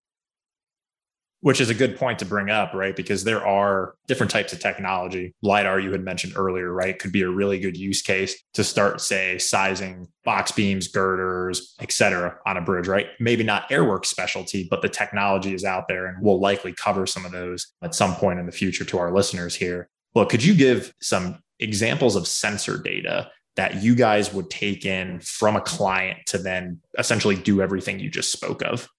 which 1.47 1.61
is 1.61 1.69
a 1.69 1.73
good 1.73 1.95
point 1.95 2.19
to 2.19 2.25
bring 2.25 2.49
up, 2.49 2.73
right? 2.73 2.93
Because 2.93 3.23
there 3.23 3.47
are 3.47 3.95
different 4.05 4.29
types 4.29 4.51
of 4.51 4.59
technology. 4.59 5.33
LiDAR, 5.41 5.79
you 5.79 5.93
had 5.93 6.03
mentioned 6.03 6.33
earlier, 6.35 6.73
right? 6.73 6.99
Could 6.99 7.13
be 7.13 7.21
a 7.21 7.29
really 7.29 7.57
good 7.57 7.77
use 7.77 8.01
case 8.01 8.35
to 8.55 8.65
start, 8.65 8.99
say, 8.99 9.37
sizing 9.37 10.09
box 10.25 10.51
beams, 10.51 10.89
girders, 10.89 11.73
et 11.79 11.93
cetera, 11.93 12.37
on 12.45 12.57
a 12.57 12.61
bridge, 12.61 12.89
right? 12.89 13.07
Maybe 13.21 13.45
not 13.45 13.69
Airworks 13.69 14.07
specialty, 14.07 14.67
but 14.69 14.81
the 14.81 14.89
technology 14.89 15.53
is 15.53 15.63
out 15.63 15.87
there 15.87 16.07
and 16.07 16.17
we'll 16.21 16.41
likely 16.41 16.73
cover 16.73 17.07
some 17.07 17.23
of 17.23 17.31
those 17.31 17.67
at 17.81 17.95
some 17.95 18.13
point 18.15 18.41
in 18.41 18.45
the 18.45 18.51
future 18.51 18.83
to 18.83 18.97
our 18.97 19.13
listeners 19.13 19.55
here. 19.55 19.87
Well, 20.13 20.25
could 20.25 20.43
you 20.43 20.53
give 20.53 20.93
some 20.99 21.41
examples 21.61 22.17
of 22.17 22.27
sensor 22.27 22.77
data 22.77 23.31
that 23.55 23.81
you 23.81 23.95
guys 23.95 24.33
would 24.33 24.49
take 24.49 24.85
in 24.85 25.21
from 25.21 25.55
a 25.55 25.61
client 25.61 26.19
to 26.25 26.39
then 26.39 26.81
essentially 26.99 27.37
do 27.37 27.61
everything 27.61 27.99
you 27.99 28.09
just 28.09 28.33
spoke 28.33 28.61
of? 28.63 28.89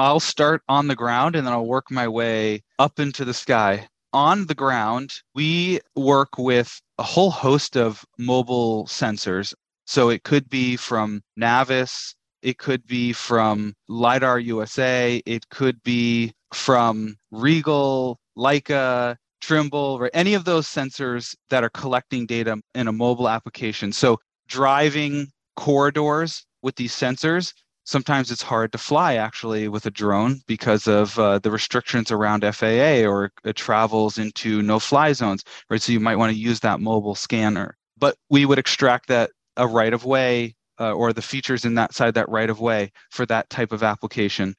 I'll 0.00 0.18
start 0.18 0.62
on 0.66 0.86
the 0.86 0.96
ground 0.96 1.36
and 1.36 1.46
then 1.46 1.52
I'll 1.52 1.66
work 1.66 1.90
my 1.90 2.08
way 2.08 2.62
up 2.78 2.98
into 2.98 3.22
the 3.22 3.34
sky. 3.34 3.86
On 4.14 4.46
the 4.46 4.54
ground, 4.54 5.12
we 5.34 5.80
work 5.94 6.38
with 6.38 6.80
a 6.96 7.02
whole 7.02 7.30
host 7.30 7.76
of 7.76 8.02
mobile 8.16 8.86
sensors. 8.86 9.52
So 9.84 10.08
it 10.08 10.22
could 10.22 10.48
be 10.48 10.76
from 10.76 11.20
NavVis, 11.38 12.14
it 12.40 12.56
could 12.56 12.86
be 12.86 13.12
from 13.12 13.74
LiDAR 13.88 14.38
USA, 14.38 15.20
it 15.26 15.46
could 15.50 15.82
be 15.82 16.32
from 16.54 17.16
RIEGL, 17.30 18.16
Leica, 18.38 19.16
Trimble, 19.42 19.98
or 20.00 20.10
any 20.14 20.32
of 20.32 20.46
those 20.46 20.66
sensors 20.66 21.36
that 21.50 21.62
are 21.62 21.68
collecting 21.68 22.24
data 22.24 22.58
in 22.74 22.88
a 22.88 22.92
mobile 22.92 23.28
application. 23.28 23.92
So 23.92 24.18
driving 24.48 25.28
corridors 25.56 26.46
with 26.62 26.76
these 26.76 26.94
sensors 26.94 27.52
sometimes 27.90 28.30
it's 28.30 28.42
hard 28.42 28.70
to 28.70 28.78
fly 28.78 29.16
actually 29.16 29.66
with 29.66 29.84
a 29.84 29.90
drone 29.90 30.40
because 30.46 30.86
of 30.86 31.18
uh, 31.18 31.40
the 31.40 31.50
restrictions 31.50 32.12
around 32.12 32.44
FAA 32.54 33.04
or 33.04 33.32
it 33.44 33.56
travels 33.56 34.16
into 34.16 34.62
no 34.62 34.78
fly 34.78 35.12
zones, 35.12 35.42
right? 35.68 35.82
So 35.82 35.92
you 35.92 36.00
might 36.00 36.16
want 36.16 36.32
to 36.32 36.38
use 36.38 36.60
that 36.60 36.80
mobile 36.80 37.16
scanner. 37.16 37.76
But 37.98 38.16
we 38.30 38.46
would 38.46 38.58
extract 38.58 39.08
that 39.08 39.30
a 39.56 39.66
right 39.66 39.92
of 39.92 40.04
way 40.04 40.54
uh, 40.78 40.92
or 40.92 41.12
the 41.12 41.20
features 41.20 41.64
in 41.64 41.74
that 41.74 41.92
side 41.92 42.14
that 42.14 42.28
right 42.28 42.48
of 42.48 42.60
way 42.60 42.92
for 43.10 43.26
that 43.26 43.50
type 43.50 43.72
of 43.72 43.82
application. 43.82 44.54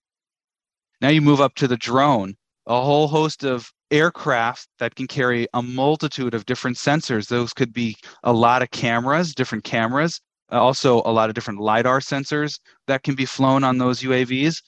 Now 1.00 1.10
you 1.10 1.22
move 1.22 1.42
up 1.42 1.56
to 1.56 1.68
the 1.68 1.78
drone, 1.78 2.36
a 2.68 2.82
whole 2.82 3.08
host 3.08 3.44
of 3.44 3.72
aircraft 3.90 4.68
that 4.80 4.96
can 4.96 5.08
carry 5.08 5.48
a 5.54 5.64
multitude 5.64 6.34
of 6.34 6.46
different 6.46 6.78
sensors. 6.78 7.28
Those 7.28 7.54
could 7.54 7.74
be 7.74 7.96
a 8.24 8.34
lot 8.34 8.62
of 8.62 8.72
cameras, 8.72 9.34
different 9.34 9.64
cameras 9.64 10.20
also 10.52 11.02
a 11.06 11.12
lot 11.12 11.30
of 11.30 11.36
different 11.36 11.60
lidar 11.60 12.00
sensors 12.00 12.60
that 12.88 13.04
can 13.04 13.16
be 13.16 13.26
flown 13.26 13.64
on 13.64 13.78
those 13.78 14.02
uavs 14.02 14.62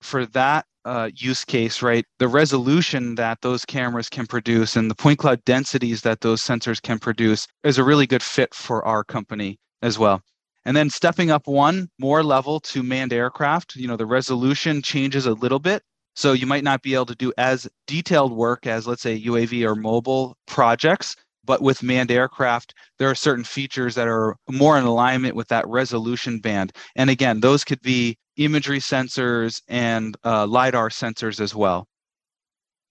for 0.00 0.26
that 0.26 0.66
uh, 0.84 1.08
use 1.14 1.44
case 1.46 1.80
right 1.80 2.04
the 2.18 2.28
resolution 2.28 3.14
that 3.14 3.40
those 3.40 3.64
cameras 3.64 4.10
can 4.10 4.26
produce 4.26 4.76
and 4.76 4.90
the 4.90 4.94
point 4.94 5.18
cloud 5.18 5.42
densities 5.44 6.02
that 6.02 6.20
those 6.20 6.42
sensors 6.42 6.80
can 6.80 6.98
produce 6.98 7.46
is 7.62 7.78
a 7.78 7.84
really 7.84 8.06
good 8.06 8.22
fit 8.22 8.54
for 8.54 8.84
our 8.84 9.02
company 9.02 9.58
as 9.82 9.98
well. 9.98 10.20
And 10.66 10.76
then 10.76 10.90
stepping 10.90 11.30
up 11.30 11.46
one 11.46 11.88
more 11.98 12.22
level 12.22 12.60
to 12.60 12.82
manned 12.82 13.14
aircraft 13.14 13.76
you 13.76 13.88
know 13.88 13.96
the 13.96 14.06
resolution 14.06 14.82
changes 14.82 15.24
a 15.24 15.32
little 15.32 15.58
bit. 15.58 15.82
So 16.16 16.32
you 16.32 16.46
might 16.46 16.64
not 16.64 16.82
be 16.82 16.94
able 16.94 17.06
to 17.06 17.14
do 17.14 17.32
as 17.38 17.66
detailed 17.86 18.32
work 18.32 18.66
as 18.66 18.86
let's 18.86 19.02
say 19.02 19.18
uav 19.22 19.66
or 19.66 19.74
mobile 19.74 20.36
projects 20.46 21.16
but 21.44 21.62
with 21.62 21.82
manned 21.82 22.10
aircraft, 22.10 22.74
there 22.98 23.10
are 23.10 23.14
certain 23.14 23.44
features 23.44 23.94
that 23.94 24.08
are 24.08 24.36
more 24.50 24.78
in 24.78 24.84
alignment 24.84 25.36
with 25.36 25.48
that 25.48 25.66
resolution 25.68 26.38
band. 26.38 26.72
And 26.96 27.10
again, 27.10 27.40
those 27.40 27.64
could 27.64 27.80
be 27.82 28.16
imagery 28.36 28.80
sensors 28.80 29.62
and 29.68 30.16
uh, 30.24 30.46
LiDAR 30.46 30.88
sensors 30.88 31.40
as 31.40 31.54
well. 31.54 31.86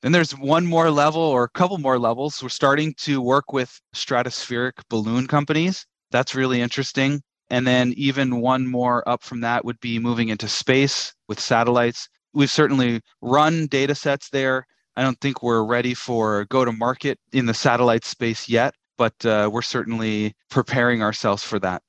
Then 0.01 0.11
there's 0.11 0.37
one 0.37 0.65
more 0.65 0.91
level 0.91 1.21
or 1.21 1.45
a 1.45 1.49
couple 1.49 1.77
more 1.77 1.97
levels. 1.97 2.43
We're 2.43 2.49
starting 2.49 2.93
to 2.99 3.21
work 3.21 3.53
with 3.53 3.79
stratospheric 3.95 4.73
balloon 4.89 5.27
companies. 5.27 5.85
That's 6.11 6.35
really 6.35 6.61
interesting. 6.61 7.21
And 7.49 7.65
then 7.65 7.93
even 7.95 8.41
one 8.41 8.67
more 8.67 9.07
up 9.07 9.23
from 9.23 9.41
that 9.41 9.63
would 9.63 9.79
be 9.79 9.99
moving 9.99 10.29
into 10.29 10.47
space 10.47 11.13
with 11.29 11.39
satellites. 11.39 12.09
We've 12.33 12.51
certainly 12.51 12.99
run 13.21 13.67
data 13.67 13.95
sets 13.95 14.29
there 14.29 14.65
I 14.95 15.03
don't 15.03 15.19
think 15.19 15.41
we're 15.41 15.63
ready 15.63 15.93
for 15.93 16.45
go 16.45 16.65
to 16.65 16.71
market 16.71 17.19
in 17.31 17.45
the 17.45 17.53
satellite 17.53 18.05
space 18.05 18.47
yet, 18.47 18.75
but 18.97 19.25
uh, 19.25 19.49
we're 19.51 19.61
certainly 19.61 20.35
preparing 20.49 21.01
ourselves 21.01 21.43
for 21.43 21.59
that. 21.59 21.81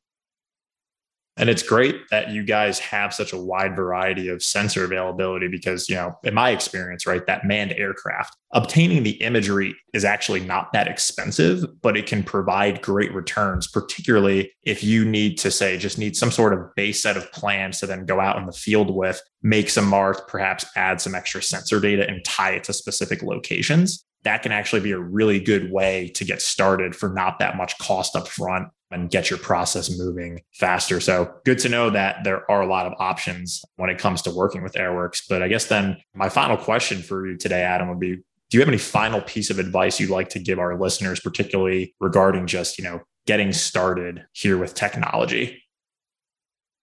And 1.36 1.50
it's 1.50 1.62
great 1.62 1.96
that 2.10 2.30
you 2.30 2.44
guys 2.44 2.78
have 2.78 3.12
such 3.12 3.32
a 3.32 3.38
wide 3.38 3.74
variety 3.74 4.28
of 4.28 4.42
sensor 4.42 4.84
availability 4.84 5.48
because, 5.48 5.88
you 5.88 5.96
know, 5.96 6.16
in 6.22 6.32
my 6.32 6.50
experience, 6.50 7.06
right, 7.06 7.26
that 7.26 7.44
manned 7.44 7.72
aircraft, 7.72 8.36
obtaining 8.52 9.02
the 9.02 9.20
imagery 9.22 9.74
is 9.92 10.04
actually 10.04 10.40
not 10.40 10.72
that 10.72 10.86
expensive, 10.86 11.64
but 11.82 11.96
it 11.96 12.06
can 12.06 12.22
provide 12.22 12.82
great 12.82 13.12
returns, 13.12 13.66
particularly 13.66 14.52
if 14.62 14.84
you 14.84 15.04
need 15.04 15.36
to 15.38 15.50
say, 15.50 15.76
just 15.76 15.98
need 15.98 16.16
some 16.16 16.30
sort 16.30 16.52
of 16.52 16.72
base 16.76 17.02
set 17.02 17.16
of 17.16 17.30
plans 17.32 17.80
to 17.80 17.86
then 17.86 18.06
go 18.06 18.20
out 18.20 18.36
in 18.36 18.46
the 18.46 18.52
field 18.52 18.94
with, 18.94 19.20
make 19.42 19.68
some 19.68 19.88
marks, 19.88 20.22
perhaps 20.28 20.64
add 20.76 21.00
some 21.00 21.16
extra 21.16 21.42
sensor 21.42 21.80
data 21.80 22.08
and 22.08 22.24
tie 22.24 22.52
it 22.52 22.64
to 22.64 22.72
specific 22.72 23.22
locations. 23.22 24.04
That 24.22 24.42
can 24.42 24.52
actually 24.52 24.80
be 24.80 24.92
a 24.92 24.98
really 24.98 25.40
good 25.40 25.70
way 25.70 26.08
to 26.14 26.24
get 26.24 26.40
started 26.40 26.94
for 26.94 27.10
not 27.10 27.40
that 27.40 27.56
much 27.56 27.76
cost 27.78 28.16
up 28.16 28.28
front 28.28 28.68
and 28.94 29.10
get 29.10 29.28
your 29.28 29.38
process 29.38 29.90
moving 29.98 30.40
faster. 30.52 31.00
So 31.00 31.34
good 31.44 31.58
to 31.58 31.68
know 31.68 31.90
that 31.90 32.24
there 32.24 32.48
are 32.50 32.62
a 32.62 32.66
lot 32.66 32.86
of 32.86 32.92
options 32.98 33.62
when 33.76 33.90
it 33.90 33.98
comes 33.98 34.22
to 34.22 34.30
working 34.30 34.62
with 34.62 34.74
Airworks. 34.74 35.22
But 35.28 35.42
I 35.42 35.48
guess 35.48 35.66
then 35.66 35.96
my 36.14 36.28
final 36.28 36.56
question 36.56 37.02
for 37.02 37.26
you 37.26 37.36
today, 37.36 37.62
Adam, 37.62 37.88
would 37.88 38.00
be 38.00 38.16
do 38.50 38.58
you 38.58 38.60
have 38.60 38.68
any 38.68 38.78
final 38.78 39.20
piece 39.20 39.50
of 39.50 39.58
advice 39.58 39.98
you'd 39.98 40.10
like 40.10 40.28
to 40.28 40.38
give 40.38 40.58
our 40.58 40.78
listeners, 40.78 41.18
particularly 41.18 41.94
regarding 41.98 42.46
just, 42.46 42.78
you 42.78 42.84
know, 42.84 43.00
getting 43.26 43.52
started 43.52 44.24
here 44.32 44.56
with 44.56 44.74
technology? 44.74 45.60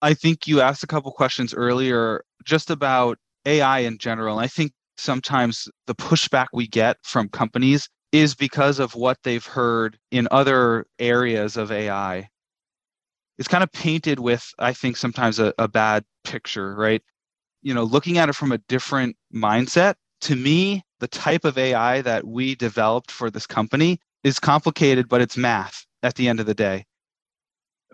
I 0.01 0.13
think 0.13 0.47
you 0.47 0.59
asked 0.59 0.83
a 0.83 0.87
couple 0.87 1.11
questions 1.11 1.53
earlier 1.53 2.25
just 2.43 2.69
about 2.69 3.19
AI 3.45 3.79
in 3.79 3.99
general. 3.99 4.39
I 4.39 4.47
think 4.47 4.73
sometimes 4.97 5.69
the 5.87 5.95
pushback 5.95 6.47
we 6.51 6.67
get 6.67 6.97
from 7.03 7.29
companies 7.29 7.87
is 8.11 8.35
because 8.35 8.79
of 8.79 8.95
what 8.95 9.17
they've 9.23 9.45
heard 9.45 9.97
in 10.11 10.27
other 10.31 10.85
areas 10.99 11.57
of 11.57 11.71
AI. 11.71 12.29
It's 13.37 13.47
kind 13.47 13.63
of 13.63 13.71
painted 13.71 14.19
with, 14.19 14.45
I 14.59 14.73
think, 14.73 14.97
sometimes 14.97 15.39
a, 15.39 15.53
a 15.57 15.67
bad 15.67 16.03
picture, 16.23 16.75
right? 16.75 17.01
You 17.61 17.73
know, 17.73 17.83
looking 17.83 18.17
at 18.17 18.29
it 18.29 18.35
from 18.35 18.51
a 18.51 18.57
different 18.57 19.15
mindset, 19.33 19.95
to 20.21 20.35
me, 20.35 20.83
the 20.99 21.07
type 21.07 21.45
of 21.45 21.57
AI 21.57 22.01
that 22.01 22.27
we 22.27 22.55
developed 22.55 23.11
for 23.11 23.31
this 23.31 23.47
company 23.47 23.99
is 24.23 24.39
complicated, 24.39 25.09
but 25.09 25.21
it's 25.21 25.37
math 25.37 25.85
at 26.03 26.15
the 26.15 26.27
end 26.27 26.39
of 26.39 26.45
the 26.45 26.53
day. 26.53 26.85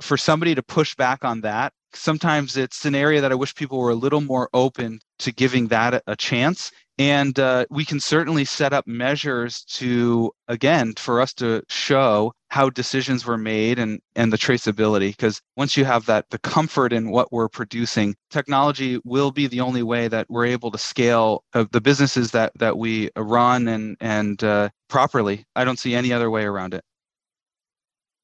For 0.02 0.18
somebody 0.18 0.54
to 0.56 0.62
push 0.62 0.96
back 0.96 1.24
on 1.24 1.42
that, 1.42 1.74
sometimes 1.94 2.58
it's 2.58 2.86
an 2.86 2.96
area 2.96 3.22
that 3.22 3.32
I 3.32 3.36
wish 3.36 3.56
people 3.56 3.80
were 3.80 3.92
a 3.92 3.96
little 3.96 4.22
more 4.22 4.50
open 4.54 5.00
to 5.20 5.32
giving 5.32 5.68
that 5.70 6.04
a 6.06 6.16
chance 6.16 6.72
and 7.00 7.38
uh, 7.38 7.66
we 7.70 7.86
can 7.86 8.00
certainly 8.00 8.44
set 8.44 8.74
up 8.74 8.88
measures 8.88 9.64
to, 9.66 10.32
again, 10.48 10.94
for 10.98 11.22
us 11.22 11.34
to 11.36 11.62
show 11.70 12.34
how 12.50 12.70
decisions 12.70 13.26
were 13.26 13.38
made 13.38 13.78
and, 13.78 14.00
and 14.16 14.34
the 14.34 14.38
traceability. 14.38 15.12
Because 15.12 15.42
once 15.56 15.78
you 15.78 15.86
have 15.86 16.06
that, 16.08 16.30
the 16.32 16.40
comfort 16.40 16.94
in 16.94 17.12
what 17.12 17.32
we're 17.32 17.50
producing, 17.50 18.16
technology 18.32 19.00
will 19.04 19.32
be 19.32 19.48
the 19.48 19.62
only 19.62 19.84
way 19.84 20.08
that 20.08 20.28
we're 20.30 20.46
able 20.46 20.72
to 20.72 20.78
scale 20.78 21.44
uh, 21.54 21.66
the 21.72 21.82
businesses 21.82 22.32
that, 22.32 22.52
that 22.58 22.78
we 22.78 23.10
run 23.16 23.68
and, 23.68 23.98
and 24.00 24.44
uh, 24.44 24.70
properly. 24.90 25.46
I 25.56 25.66
don't 25.66 25.80
see 25.80 25.94
any 25.94 26.12
other 26.12 26.32
way 26.32 26.44
around 26.44 26.74
it 26.74 26.84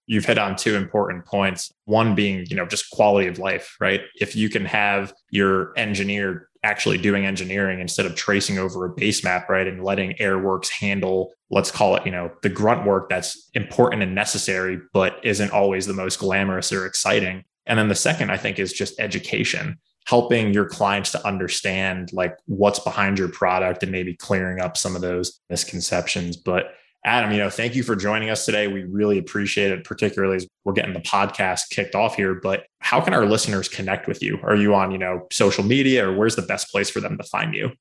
you've 0.06 0.26
hit 0.26 0.38
on 0.38 0.56
two 0.56 0.76
important 0.76 1.26
points 1.26 1.72
one 1.86 2.14
being 2.14 2.46
you 2.50 2.58
know 2.58 2.66
just 2.66 2.90
quality 2.90 3.28
of 3.28 3.40
life 3.40 3.78
right 3.80 4.02
if 4.16 4.36
you 4.36 4.50
can 4.50 4.66
have 4.66 5.14
your 5.30 5.72
engineer 5.78 6.50
actually 6.64 6.98
doing 6.98 7.26
engineering 7.26 7.80
instead 7.82 8.06
of 8.06 8.16
tracing 8.16 8.58
over 8.58 8.86
a 8.86 8.90
base 8.90 9.24
map, 9.24 9.50
right? 9.50 9.68
And 9.68 9.84
letting 9.84 10.14
Airworks 10.14 10.70
handle, 10.70 11.34
let's 11.52 11.72
call 11.72 11.96
it, 11.96 12.06
you 12.06 12.12
know, 12.12 12.32
the 12.42 12.50
grunt 12.50 12.86
work 12.86 13.10
that's 13.10 13.50
important 13.54 14.02
and 14.02 14.16
necessary, 14.16 14.80
but 14.94 15.20
isn't 15.24 15.52
always 15.52 15.86
the 15.86 15.94
most 15.94 16.20
glamorous 16.20 16.72
or 16.72 16.86
exciting. 16.86 17.44
And 17.66 17.78
then 17.78 17.90
the 17.90 17.96
second, 17.96 18.32
I 18.32 18.38
think, 18.38 18.60
is 18.60 18.72
just 18.72 19.00
education, 19.00 19.78
helping 20.06 20.54
your 20.54 20.66
clients 20.66 21.12
to 21.12 21.28
understand 21.28 22.12
like 22.14 22.36
what's 22.46 22.80
behind 22.80 23.20
your 23.20 23.30
product 23.30 23.84
and 23.84 23.92
maybe 23.92 24.16
clearing 24.16 24.60
up 24.60 24.78
some 24.78 24.96
of 24.96 25.02
those 25.02 25.40
misconceptions. 25.50 26.38
But 26.38 26.74
Adam, 27.06 27.32
you 27.32 27.38
know, 27.38 27.50
thank 27.50 27.76
you 27.76 27.84
for 27.84 27.96
joining 27.98 28.30
us 28.30 28.46
today. 28.46 28.68
We 28.68 28.84
really 28.84 29.18
appreciate 29.18 29.72
it, 29.72 29.84
particularly 29.84 30.38
as 30.38 30.48
we're 30.64 30.74
getting 30.74 30.94
the 30.94 31.02
podcast 31.02 31.70
kicked 31.70 31.96
off 31.96 32.16
here. 32.16 32.36
But 32.36 32.66
how 32.80 33.02
can 33.02 33.14
our 33.14 33.26
listeners 33.26 33.68
connect 33.68 34.08
with 34.08 34.22
you? 34.22 34.40
Are 34.44 34.56
you 34.56 34.74
on, 34.74 34.92
you 34.92 34.98
know, 34.98 35.28
social 35.32 35.66
media 35.66 36.08
or 36.08 36.16
where's 36.16 36.38
the 36.38 36.44
best 36.44 36.72
place 36.72 36.90
for 36.90 37.02
them 37.02 37.18
to 37.18 37.24
find 37.24 37.54
you? 37.54 37.72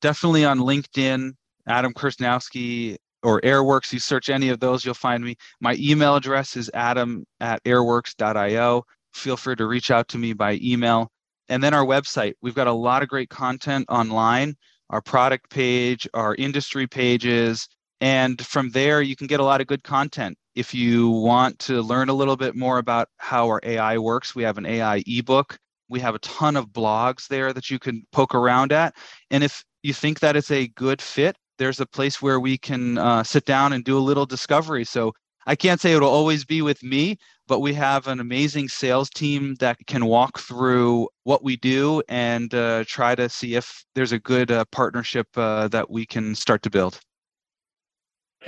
Definitely 0.00 0.46
on 0.46 0.60
LinkedIn, 0.60 1.32
Adam 1.66 1.92
Kersnowski 1.92 2.96
or 3.22 3.42
Airworks. 3.42 3.92
You 3.92 3.98
search 3.98 4.30
any 4.30 4.48
of 4.48 4.60
those, 4.60 4.84
you'll 4.84 4.94
find 4.94 5.22
me. 5.22 5.36
My 5.60 5.76
email 5.78 6.16
address 6.16 6.56
is 6.56 6.70
adam 6.72 7.26
at 7.40 7.62
airworks.io. 7.64 8.84
Feel 9.12 9.36
free 9.36 9.56
to 9.56 9.66
reach 9.66 9.90
out 9.90 10.08
to 10.08 10.18
me 10.18 10.32
by 10.32 10.58
email. 10.62 11.10
And 11.50 11.62
then 11.62 11.74
our 11.74 11.84
website. 11.84 12.34
We've 12.40 12.54
got 12.54 12.66
a 12.68 12.72
lot 12.72 13.02
of 13.02 13.08
great 13.08 13.28
content 13.28 13.86
online, 13.88 14.56
our 14.90 15.02
product 15.02 15.50
page, 15.50 16.08
our 16.14 16.34
industry 16.36 16.86
pages. 16.86 17.68
And 18.00 18.44
from 18.46 18.70
there, 18.70 19.02
you 19.02 19.16
can 19.16 19.26
get 19.26 19.40
a 19.40 19.44
lot 19.44 19.60
of 19.60 19.66
good 19.66 19.82
content. 19.82 20.36
If 20.54 20.74
you 20.74 21.10
want 21.10 21.58
to 21.60 21.82
learn 21.82 22.08
a 22.08 22.14
little 22.14 22.36
bit 22.36 22.54
more 22.54 22.78
about 22.78 23.08
how 23.18 23.46
our 23.46 23.60
AI 23.62 23.98
works, 23.98 24.34
we 24.34 24.42
have 24.42 24.58
an 24.58 24.66
AI 24.66 25.02
ebook. 25.06 25.58
We 25.88 26.00
have 26.00 26.14
a 26.14 26.20
ton 26.20 26.56
of 26.56 26.68
blogs 26.68 27.28
there 27.28 27.52
that 27.52 27.70
you 27.70 27.78
can 27.78 28.04
poke 28.12 28.34
around 28.34 28.72
at. 28.72 28.94
And 29.30 29.42
if 29.42 29.64
you 29.82 29.94
think 29.94 30.20
that 30.20 30.36
it's 30.36 30.50
a 30.50 30.68
good 30.68 31.00
fit, 31.00 31.36
there's 31.58 31.80
a 31.80 31.86
place 31.86 32.22
where 32.22 32.38
we 32.40 32.58
can 32.58 32.98
uh, 32.98 33.24
sit 33.24 33.44
down 33.44 33.72
and 33.72 33.84
do 33.84 33.98
a 33.98 34.00
little 34.00 34.26
discovery. 34.26 34.84
So 34.84 35.12
I 35.46 35.56
can't 35.56 35.80
say 35.80 35.92
it'll 35.92 36.10
always 36.10 36.44
be 36.44 36.60
with 36.60 36.82
me, 36.82 37.16
but 37.46 37.60
we 37.60 37.72
have 37.74 38.06
an 38.06 38.20
amazing 38.20 38.68
sales 38.68 39.08
team 39.08 39.54
that 39.60 39.78
can 39.86 40.04
walk 40.04 40.38
through 40.38 41.08
what 41.24 41.42
we 41.42 41.56
do 41.56 42.02
and 42.08 42.52
uh, 42.54 42.84
try 42.86 43.14
to 43.14 43.28
see 43.28 43.54
if 43.54 43.84
there's 43.94 44.12
a 44.12 44.18
good 44.18 44.50
uh, 44.50 44.66
partnership 44.70 45.26
uh, 45.36 45.66
that 45.68 45.90
we 45.90 46.04
can 46.04 46.34
start 46.34 46.62
to 46.62 46.70
build. 46.70 47.00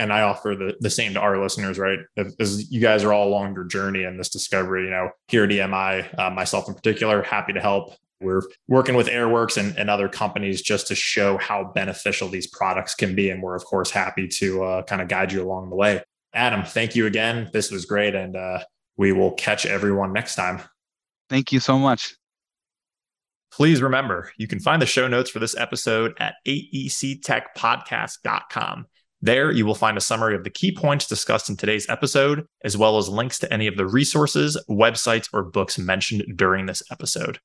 And 0.01 0.15
I 0.15 0.23
offer 0.23 0.57
the, 0.59 0.75
the 0.81 0.89
same 0.89 1.13
to 1.13 1.21
our 1.21 1.39
listeners, 1.39 1.79
right? 1.79 1.99
As 2.39 2.73
you 2.73 2.81
guys 2.81 3.05
are 3.05 3.13
all 3.13 3.29
along 3.29 3.55
your 3.55 3.65
journey 3.65 4.05
in 4.05 4.17
this 4.17 4.31
discovery, 4.31 4.85
you 4.85 4.91
know, 4.91 5.11
here 5.29 5.45
at 5.45 5.51
EMI, 5.51 6.19
uh, 6.19 6.31
myself 6.31 6.69
in 6.69 6.75
particular, 6.75 7.23
happy 7.23 7.53
to 7.53 7.61
help. 7.61 7.93
We're 8.23 8.41
working 8.67 8.95
with 8.95 9.09
Airworks 9.09 9.59
and, 9.59 9.77
and 9.77 9.91
other 9.91 10.09
companies 10.09 10.63
just 10.63 10.87
to 10.89 10.95
show 10.95 11.37
how 11.37 11.71
beneficial 11.75 12.29
these 12.29 12.47
products 12.47 12.95
can 12.95 13.15
be. 13.15 13.29
And 13.29 13.43
we're, 13.43 13.55
of 13.55 13.67
course, 13.67 13.91
happy 13.91 14.27
to 14.29 14.65
uh, 14.65 14.85
kind 14.85 15.03
of 15.03 15.09
guide 15.09 15.33
you 15.33 15.43
along 15.43 15.69
the 15.69 15.77
way. 15.77 16.03
Adam, 16.33 16.65
thank 16.65 16.97
you 16.97 17.05
again. 17.05 17.51
This 17.53 17.71
was 17.71 17.85
great. 17.85 18.15
And 18.15 18.37
uh, 18.37 18.61
we 18.97 19.13
will 19.13 19.33
catch 19.33 19.67
everyone 19.67 20.15
next 20.15 20.35
time. 20.35 20.63
Thank 21.29 21.53
you 21.53 21.61
so 21.61 21.79
much. 21.79 22.15
Please 23.53 23.83
remember, 23.83 24.33
you 24.39 24.47
can 24.47 24.61
find 24.61 24.81
the 24.81 24.87
show 24.87 25.09
notes 25.09 25.29
for 25.29 25.41
this 25.41 25.57
episode 25.57 26.15
at 26.19 26.37
aectechpodcast.com. 26.47 28.87
There, 29.23 29.51
you 29.53 29.67
will 29.67 29.75
find 29.75 29.99
a 29.99 30.01
summary 30.01 30.35
of 30.35 30.45
the 30.45 30.51
key 30.51 30.73
points 30.73 31.07
discussed 31.07 31.51
in 31.51 31.57
today's 31.57 31.89
episode, 31.89 32.47
as 32.65 32.77
well 32.77 32.97
as 32.97 33.09
links 33.09 33.39
to 33.41 33.53
any 33.53 33.67
of 33.67 33.77
the 33.77 33.87
resources, 33.87 34.57
websites, 34.69 35.29
or 35.33 35.43
books 35.43 35.79
mentioned 35.79 36.25
during 36.37 36.67
this 36.67 36.83
episode. 36.91 37.39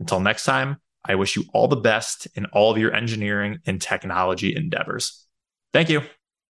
Until 0.00 0.20
next 0.20 0.44
time, 0.44 0.76
I 1.04 1.14
wish 1.14 1.34
you 1.34 1.44
all 1.54 1.68
the 1.68 1.76
best 1.76 2.28
in 2.34 2.46
all 2.46 2.70
of 2.70 2.78
your 2.78 2.94
engineering 2.94 3.58
and 3.66 3.80
technology 3.80 4.54
endeavors. 4.54 5.26
Thank 5.72 5.88
you. 5.88 6.02